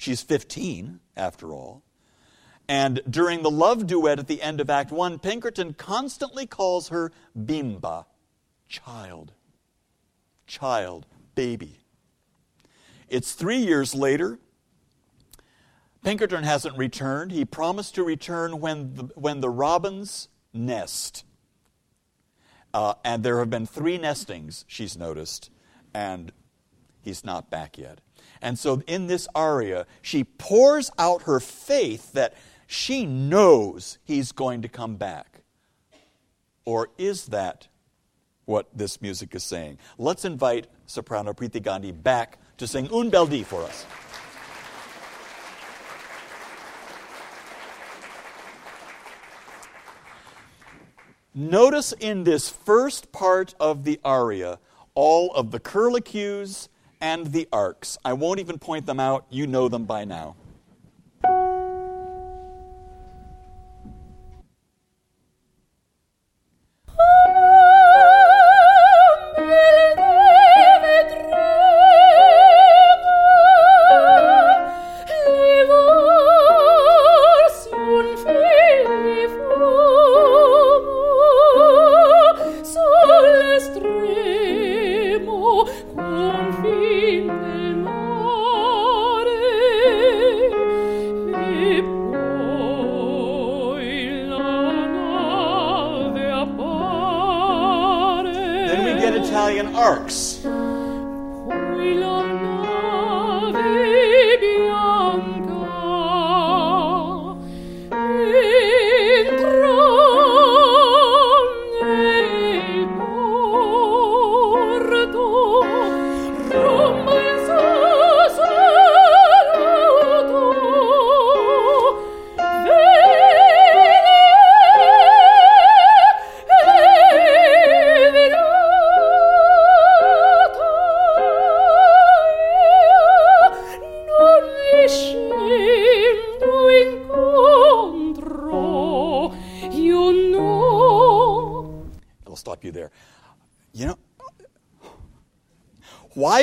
She's 0.00 0.22
15, 0.22 0.98
after 1.14 1.52
all. 1.52 1.82
And 2.66 3.02
during 3.10 3.42
the 3.42 3.50
love 3.50 3.86
duet 3.86 4.18
at 4.18 4.28
the 4.28 4.40
end 4.40 4.58
of 4.58 4.70
Act 4.70 4.90
1, 4.90 5.18
Pinkerton 5.18 5.74
constantly 5.74 6.46
calls 6.46 6.88
her 6.88 7.12
Bimba, 7.38 8.06
child. 8.66 9.32
Child, 10.46 11.04
baby. 11.34 11.80
It's 13.10 13.34
three 13.34 13.58
years 13.58 13.94
later. 13.94 14.38
Pinkerton 16.02 16.44
hasn't 16.44 16.78
returned. 16.78 17.30
He 17.30 17.44
promised 17.44 17.94
to 17.96 18.02
return 18.02 18.58
when 18.58 18.94
the, 18.94 19.02
when 19.16 19.42
the 19.42 19.50
robins 19.50 20.28
nest. 20.54 21.26
Uh, 22.72 22.94
and 23.04 23.22
there 23.22 23.38
have 23.40 23.50
been 23.50 23.66
three 23.66 23.98
nestings, 23.98 24.64
she's 24.66 24.96
noticed, 24.96 25.50
and 25.92 26.32
he's 27.02 27.22
not 27.22 27.50
back 27.50 27.76
yet. 27.76 28.00
And 28.42 28.58
so 28.58 28.82
in 28.86 29.06
this 29.06 29.28
aria, 29.34 29.86
she 30.02 30.24
pours 30.24 30.90
out 30.98 31.22
her 31.22 31.40
faith 31.40 32.12
that 32.12 32.34
she 32.66 33.04
knows 33.04 33.98
he's 34.04 34.32
going 34.32 34.62
to 34.62 34.68
come 34.68 34.96
back. 34.96 35.42
Or 36.64 36.88
is 36.98 37.26
that 37.26 37.68
what 38.44 38.68
this 38.72 39.02
music 39.02 39.34
is 39.34 39.44
saying? 39.44 39.78
Let's 39.98 40.24
invite 40.24 40.68
soprano 40.86 41.32
Priti 41.32 41.62
Gandhi 41.62 41.92
back 41.92 42.38
to 42.58 42.66
sing 42.66 42.88
Un 42.92 43.10
Bel 43.10 43.26
Dì 43.26 43.44
for 43.44 43.62
us. 43.62 43.86
Notice 51.34 51.92
in 51.92 52.24
this 52.24 52.48
first 52.48 53.12
part 53.12 53.54
of 53.60 53.84
the 53.84 54.00
aria 54.04 54.58
all 54.94 55.32
of 55.32 55.52
the 55.52 55.60
curlicues 55.60 56.68
and 57.00 57.26
the 57.28 57.48
arcs. 57.52 57.98
I 58.04 58.12
won't 58.12 58.40
even 58.40 58.58
point 58.58 58.86
them 58.86 59.00
out, 59.00 59.24
you 59.30 59.46
know 59.46 59.68
them 59.68 59.84
by 59.84 60.04
now. 60.04 60.36
Italian 99.60 99.76
arcs. 99.76 100.39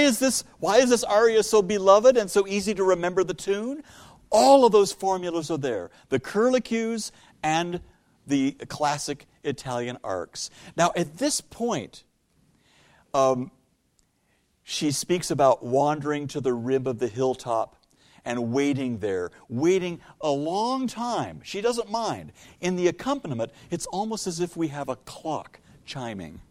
Is 0.07 0.19
this 0.19 0.43
why 0.59 0.77
is 0.77 0.89
this 0.89 1.03
aria 1.03 1.43
so 1.43 1.61
beloved 1.61 2.17
and 2.17 2.31
so 2.31 2.47
easy 2.47 2.73
to 2.73 2.83
remember 2.83 3.23
the 3.23 3.33
tune? 3.33 3.83
All 4.29 4.65
of 4.65 4.71
those 4.71 4.91
formulas 4.91 5.51
are 5.51 5.57
there. 5.57 5.91
The 6.09 6.19
curlicues 6.19 7.11
and 7.43 7.79
the 8.25 8.51
classic 8.67 9.25
Italian 9.43 9.97
arcs. 10.03 10.49
Now, 10.75 10.91
at 10.95 11.17
this 11.17 11.39
point, 11.39 12.03
um, 13.13 13.51
she 14.63 14.91
speaks 14.91 15.31
about 15.31 15.63
wandering 15.63 16.27
to 16.29 16.41
the 16.41 16.53
rib 16.53 16.87
of 16.87 16.99
the 16.99 17.07
hilltop 17.07 17.77
and 18.25 18.51
waiting 18.51 18.97
there, 18.97 19.31
waiting 19.47 20.01
a 20.19 20.29
long 20.29 20.87
time. 20.87 21.39
She 21.43 21.61
doesn't 21.61 21.89
mind. 21.89 22.33
In 22.59 22.75
the 22.75 22.89
accompaniment, 22.89 23.51
it's 23.71 23.85
almost 23.85 24.27
as 24.27 24.41
if 24.41 24.57
we 24.57 24.67
have 24.67 24.89
a 24.89 24.97
clock 24.97 25.61
chiming. 25.85 26.41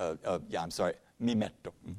Uh, 0.00 0.16
uh, 0.24 0.38
yeah, 0.48 0.62
I'm 0.62 0.70
sorry. 0.70 0.94
Mi 1.18 1.34
metto. 1.34 1.74
Mhm. 1.84 1.94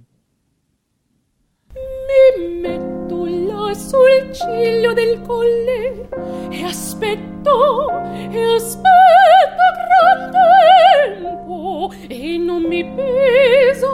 Mi 1.76 2.60
metto 2.62 3.26
là 3.26 3.74
sul 3.76 4.34
ciglio 4.34 4.93
del 4.93 5.22
colle 5.22 6.10
e 6.49 6.64
aspetto, 6.64 7.89
e 8.32 8.56
aspetto 8.56 9.64
gran 9.86 10.32
tempo 10.32 11.93
e 12.10 12.38
non 12.39 12.64
mi 12.64 12.84
pesa 12.84 13.88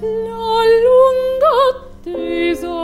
la 0.00 0.62
lunga 0.84 1.54
attesa. 1.70 2.78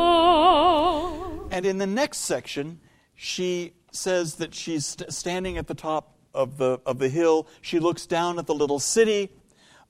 And 1.51 1.67
in 1.67 1.77
the 1.79 1.87
next 1.87 2.21
section, 2.25 2.81
she 3.15 3.75
says 3.93 4.37
that 4.37 4.55
she's 4.55 4.87
st- 4.87 5.13
standing 5.13 5.59
at 5.59 5.67
the 5.67 5.75
top 5.75 6.16
of 6.37 6.59
the, 6.59 6.79
of 6.87 6.99
the 6.99 7.09
hill. 7.09 7.49
She 7.61 7.81
looks 7.81 8.07
down 8.07 8.39
at 8.39 8.47
the 8.47 8.55
little 8.55 8.79
city, 8.79 9.31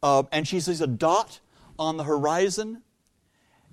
uh, 0.02 0.22
and 0.32 0.46
she 0.48 0.60
sees 0.60 0.80
a 0.80 0.86
dot 0.86 1.40
on 1.78 1.96
the 1.96 2.04
horizon. 2.04 2.82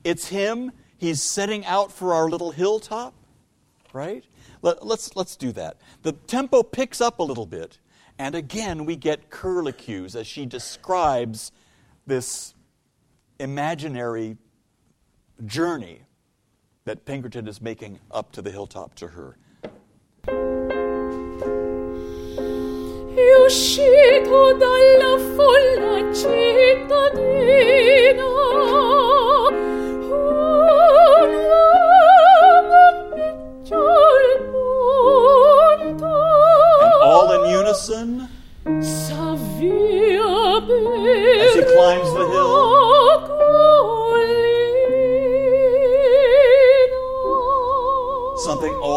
It's 0.03 0.28
him. 0.28 0.71
He's 0.97 1.21
setting 1.21 1.65
out 1.65 1.91
for 1.91 2.13
our 2.13 2.30
little 2.30 2.51
hilltop, 2.51 3.13
right? 3.93 4.24
Let, 4.61 4.86
let's, 4.86 5.15
let's 5.15 5.36
do 5.36 5.51
that. 5.53 5.78
The 6.01 6.13
tempo 6.13 6.63
picks 6.63 6.99
up 7.01 7.19
a 7.19 7.24
little 7.24 7.45
bit, 7.45 7.80
and 8.17 8.36
again 8.36 8.86
we 8.86 8.95
get 8.95 9.30
curlicues 9.30 10.15
as 10.15 10.28
she 10.28 10.45
describes 10.45 11.51
this 12.07 12.53
imaginary 13.39 14.38
journey 15.45 16.01
that 16.86 17.05
Pinkerton 17.05 17.47
is 17.47 17.61
making 17.61 17.99
up 18.11 18.32
to 18.34 18.41
the 18.41 18.51
hilltop 18.51 18.95
to 18.95 19.07
her. 19.07 19.38
Uscito 23.45 24.53
dalla 24.53 25.17
folla 25.35 26.13
cittadina. 26.13 27.73
Un 30.05 31.33
uomo 32.53 32.83
picciol 33.13 34.27
punto. 34.51 36.13
And 36.81 36.93
all 37.03 37.29
in 37.33 37.43
unison, 37.49 38.09
As 38.65 39.09
he 41.55 41.63
climbs 41.63 42.09
the 42.13 42.25
hill. 42.31 42.82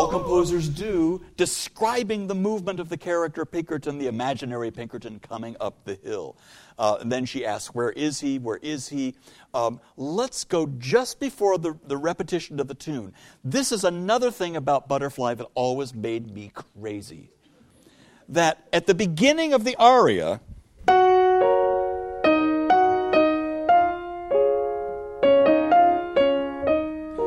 All 0.06 0.20
composers 0.20 0.68
do, 0.68 1.20
describing 1.36 2.26
the 2.28 2.34
movement 2.34 2.78
of 2.78 2.88
the 2.88 2.96
character 2.96 3.44
Pinkerton, 3.44 3.98
the 3.98 4.06
imaginary 4.06 4.70
Pinkerton 4.70 5.18
coming 5.18 5.56
up 5.60 5.84
the 5.84 5.96
hill. 5.96 6.36
Uh, 6.78 6.98
and 7.00 7.10
then 7.10 7.24
she 7.24 7.44
asks, 7.44 7.74
Where 7.74 7.90
is 7.90 8.20
he? 8.20 8.38
Where 8.38 8.58
is 8.58 8.88
he? 8.88 9.14
Um, 9.52 9.80
let's 9.96 10.44
go 10.44 10.66
just 10.78 11.18
before 11.18 11.58
the, 11.58 11.76
the 11.86 11.96
repetition 11.96 12.60
of 12.60 12.68
the 12.68 12.74
tune. 12.74 13.14
This 13.42 13.72
is 13.72 13.82
another 13.82 14.30
thing 14.30 14.54
about 14.54 14.88
Butterfly 14.88 15.34
that 15.34 15.48
always 15.54 15.94
made 15.94 16.32
me 16.32 16.52
crazy. 16.54 17.30
That 18.28 18.66
at 18.72 18.86
the 18.86 18.94
beginning 18.94 19.54
of 19.54 19.64
the 19.64 19.76
aria, 19.76 20.40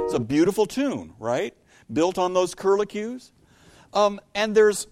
It's 0.06 0.16
a 0.16 0.20
beautiful 0.20 0.66
tune, 0.66 1.14
right? 1.20 1.54
Built 1.92 2.18
on 2.18 2.34
those 2.34 2.56
curlicues. 2.56 3.32
Um, 3.94 4.20
and 4.36 4.56
there's 4.56 4.88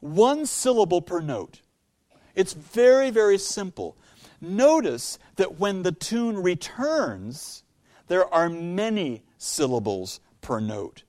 one 0.00 0.46
syllable 0.46 1.02
per 1.02 1.20
note. 1.20 1.60
It's 2.34 2.52
very, 2.52 3.10
very 3.10 3.38
simple. 3.38 3.96
Notice 4.40 5.18
that 5.36 5.58
when 5.58 5.82
the 5.82 5.92
tune 5.92 6.42
returns, 6.42 7.64
there 8.06 8.32
are 8.32 8.48
many 8.48 9.22
syllables 9.36 10.20
per 10.40 10.60
note. 10.60 11.02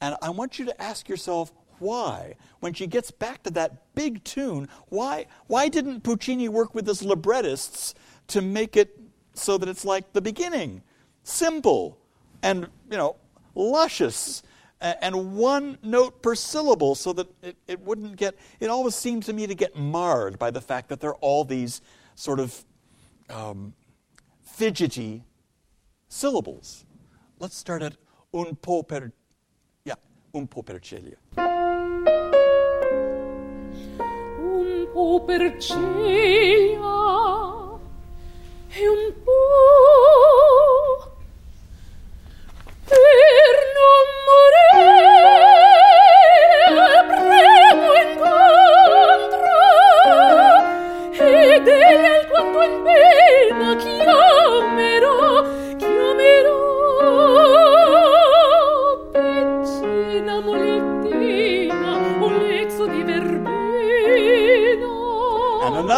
And 0.00 0.16
I 0.20 0.30
want 0.30 0.58
you 0.58 0.64
to 0.66 0.82
ask 0.82 1.08
yourself 1.08 1.52
why. 1.78 2.34
When 2.60 2.74
she 2.74 2.86
gets 2.86 3.10
back 3.10 3.42
to 3.44 3.50
that 3.50 3.94
big 3.94 4.24
tune, 4.24 4.68
why, 4.88 5.26
why 5.46 5.68
didn't 5.68 6.02
Puccini 6.02 6.48
work 6.48 6.74
with 6.74 6.86
his 6.86 7.02
librettists 7.02 7.94
to 8.28 8.42
make 8.42 8.76
it 8.76 9.00
so 9.34 9.56
that 9.58 9.68
it's 9.68 9.84
like 9.84 10.12
the 10.12 10.20
beginning? 10.20 10.82
simple 11.24 11.98
and, 12.42 12.68
you 12.90 12.96
know, 12.96 13.16
luscious 13.54 14.42
and 14.80 15.36
one 15.36 15.78
note 15.82 16.20
per 16.22 16.34
syllable 16.34 16.94
so 16.94 17.12
that 17.14 17.26
it, 17.42 17.56
it 17.66 17.80
wouldn't 17.80 18.16
get, 18.16 18.36
it 18.60 18.68
always 18.68 18.94
seems 18.94 19.26
to 19.26 19.32
me 19.32 19.46
to 19.46 19.54
get 19.54 19.74
marred 19.76 20.38
by 20.38 20.50
the 20.50 20.60
fact 20.60 20.88
that 20.90 21.00
there 21.00 21.10
are 21.10 21.16
all 21.16 21.44
these 21.44 21.80
sort 22.14 22.38
of 22.40 22.64
um, 23.30 23.72
fidgety 24.42 25.22
syllables. 26.08 26.84
Let's 27.38 27.56
start 27.56 27.82
at 27.82 27.96
un 28.32 28.56
po 28.56 28.82
per, 28.82 29.12
yeah, 29.84 29.94
un 30.34 30.46
po 30.46 30.62
per 30.62 30.78
celia. 30.78 31.16
Un 34.38 34.86
po 34.92 35.20
per 35.20 35.58
celia 35.58 36.94
e 38.76 38.88
un 38.88 39.14
po 39.24 40.33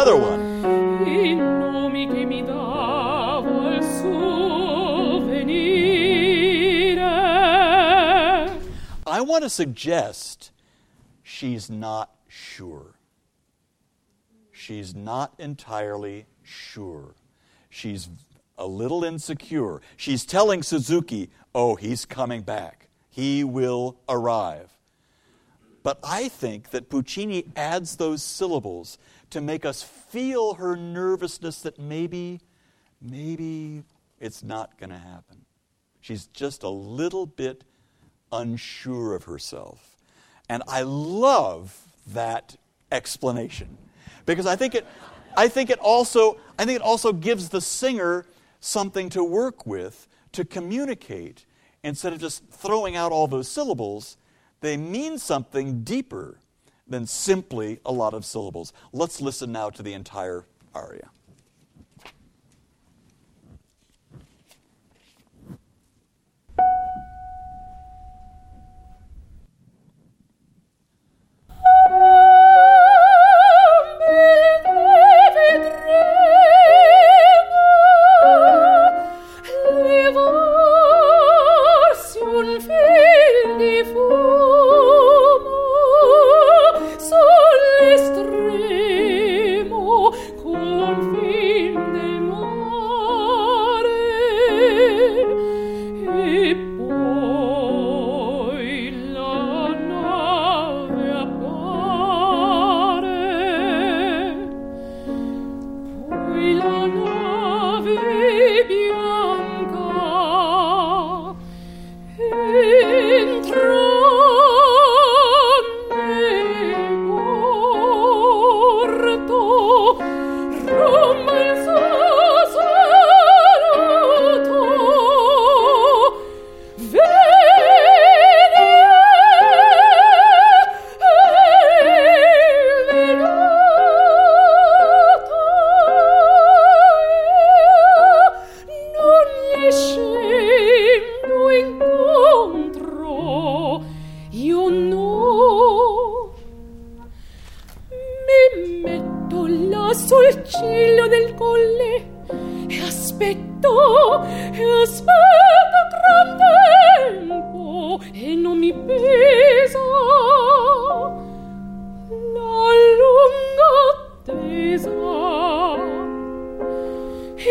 another 0.07 0.21
one. 0.21 0.39
i 1.07 1.33
nomi 1.33 2.07
che 2.07 2.25
mi 2.25 2.41
davo 2.41 3.67
al 3.67 3.83
suo 3.83 5.19
venire 5.25 6.25
I 9.05 9.21
want 9.21 9.43
to 9.43 9.49
suggest 9.49 10.51
she's 11.23 11.69
not 11.69 12.09
sure. 12.27 12.95
She's 14.51 14.93
not 14.95 15.33
entirely 15.37 16.25
sure. 16.43 17.15
She's 17.69 18.09
a 18.57 18.65
little 18.65 19.03
insecure. 19.03 19.81
She's 19.95 20.25
telling 20.25 20.63
Suzuki, 20.63 21.29
oh, 21.53 21.75
he's 21.75 22.05
coming 22.05 22.41
back. 22.41 22.89
He 23.09 23.43
will 23.43 23.97
arrive. 24.09 24.77
But 25.83 25.99
I 26.03 26.27
think 26.27 26.71
that 26.71 26.89
Puccini 26.89 27.45
adds 27.55 27.95
those 27.95 28.21
syllables 28.21 28.97
to 29.29 29.41
make 29.41 29.65
us 29.65 29.83
feel 29.83 30.55
her 30.55 30.75
nervousness 30.75 31.61
that 31.61 31.79
maybe, 31.79 32.41
maybe 33.01 33.83
it's 34.19 34.43
not 34.43 34.77
going 34.77 34.89
to 34.89 34.97
happen. 34.97 35.45
She's 36.01 36.27
just 36.27 36.63
a 36.63 36.69
little 36.69 37.25
bit 37.25 37.63
unsure 38.31 39.15
of 39.15 39.25
herself. 39.25 39.97
And 40.49 40.63
I 40.67 40.83
love 40.83 41.77
that 42.07 42.55
explanation 42.91 43.77
because 44.25 44.45
I 44.45 44.55
think 44.55 44.75
it, 44.75 44.85
I 45.35 45.47
think 45.47 45.69
it 45.69 45.79
also, 45.79 46.37
I 46.57 46.65
think 46.65 46.77
it 46.77 46.81
also 46.81 47.11
gives 47.11 47.49
the 47.49 47.61
singer 47.61 48.25
something 48.59 49.09
to 49.09 49.23
work 49.23 49.65
with 49.65 50.07
to 50.31 50.45
communicate 50.45 51.45
instead 51.83 52.13
of 52.13 52.19
just 52.19 52.45
throwing 52.49 52.95
out 52.95 53.11
all 53.11 53.27
those 53.27 53.47
syllables. 53.47 54.17
They 54.61 54.77
mean 54.77 55.17
something 55.17 55.83
deeper 55.83 56.37
than 56.89 57.05
simply 57.05 57.79
a 57.85 57.91
lot 57.91 58.13
of 58.13 58.25
syllables. 58.25 58.73
Let's 58.93 59.21
listen 59.21 59.51
now 59.51 59.69
to 59.71 59.83
the 59.83 59.93
entire 59.93 60.45
aria. 60.73 61.09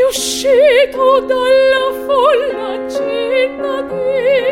Uscito 0.08 1.20
dalla 1.20 1.86
folla 2.06 2.88
cittadina 2.88 4.45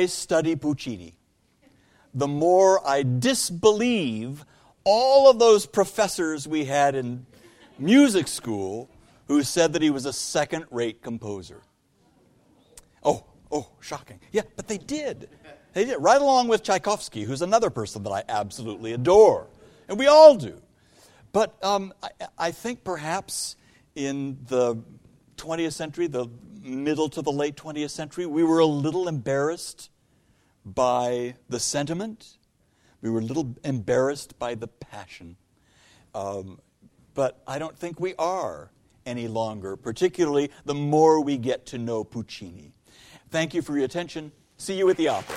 I 0.00 0.06
study 0.06 0.56
Puccini, 0.56 1.14
the 2.14 2.26
more 2.26 2.80
I 2.88 3.02
disbelieve 3.02 4.46
all 4.82 5.28
of 5.28 5.38
those 5.38 5.66
professors 5.66 6.48
we 6.48 6.64
had 6.64 6.94
in 6.94 7.26
music 7.78 8.26
school 8.26 8.88
who 9.28 9.42
said 9.42 9.74
that 9.74 9.82
he 9.82 9.90
was 9.90 10.06
a 10.06 10.12
second 10.14 10.64
rate 10.70 11.02
composer. 11.02 11.60
Oh, 13.02 13.24
oh, 13.52 13.68
shocking. 13.80 14.18
Yeah, 14.32 14.44
but 14.56 14.68
they 14.68 14.78
did. 14.78 15.28
They 15.74 15.84
did, 15.84 15.98
right 15.98 16.20
along 16.20 16.48
with 16.48 16.62
Tchaikovsky, 16.62 17.24
who's 17.24 17.42
another 17.42 17.68
person 17.68 18.02
that 18.04 18.10
I 18.10 18.22
absolutely 18.26 18.94
adore. 18.94 19.48
And 19.86 19.98
we 19.98 20.06
all 20.06 20.34
do. 20.34 20.62
But 21.32 21.62
um, 21.62 21.92
I, 22.02 22.08
I 22.38 22.50
think 22.52 22.84
perhaps 22.84 23.54
in 23.94 24.38
the 24.48 24.82
20th 25.40 25.72
century, 25.72 26.06
the 26.06 26.26
middle 26.62 27.08
to 27.08 27.22
the 27.22 27.32
late 27.32 27.56
20th 27.56 27.90
century, 27.90 28.26
we 28.26 28.44
were 28.44 28.58
a 28.58 28.66
little 28.66 29.08
embarrassed 29.08 29.90
by 30.64 31.34
the 31.48 31.58
sentiment. 31.58 32.38
We 33.00 33.10
were 33.10 33.20
a 33.20 33.24
little 33.24 33.56
embarrassed 33.64 34.38
by 34.38 34.54
the 34.54 34.68
passion. 34.68 35.36
Um, 36.14 36.60
but 37.14 37.42
I 37.46 37.58
don't 37.58 37.76
think 37.76 37.98
we 37.98 38.14
are 38.18 38.70
any 39.06 39.26
longer, 39.26 39.76
particularly 39.76 40.50
the 40.64 40.74
more 40.74 41.20
we 41.22 41.38
get 41.38 41.66
to 41.66 41.78
know 41.78 42.04
Puccini. 42.04 42.72
Thank 43.30 43.54
you 43.54 43.62
for 43.62 43.76
your 43.76 43.84
attention. 43.84 44.32
See 44.58 44.76
you 44.76 44.90
at 44.90 44.96
the 44.96 45.08
opera. 45.08 45.36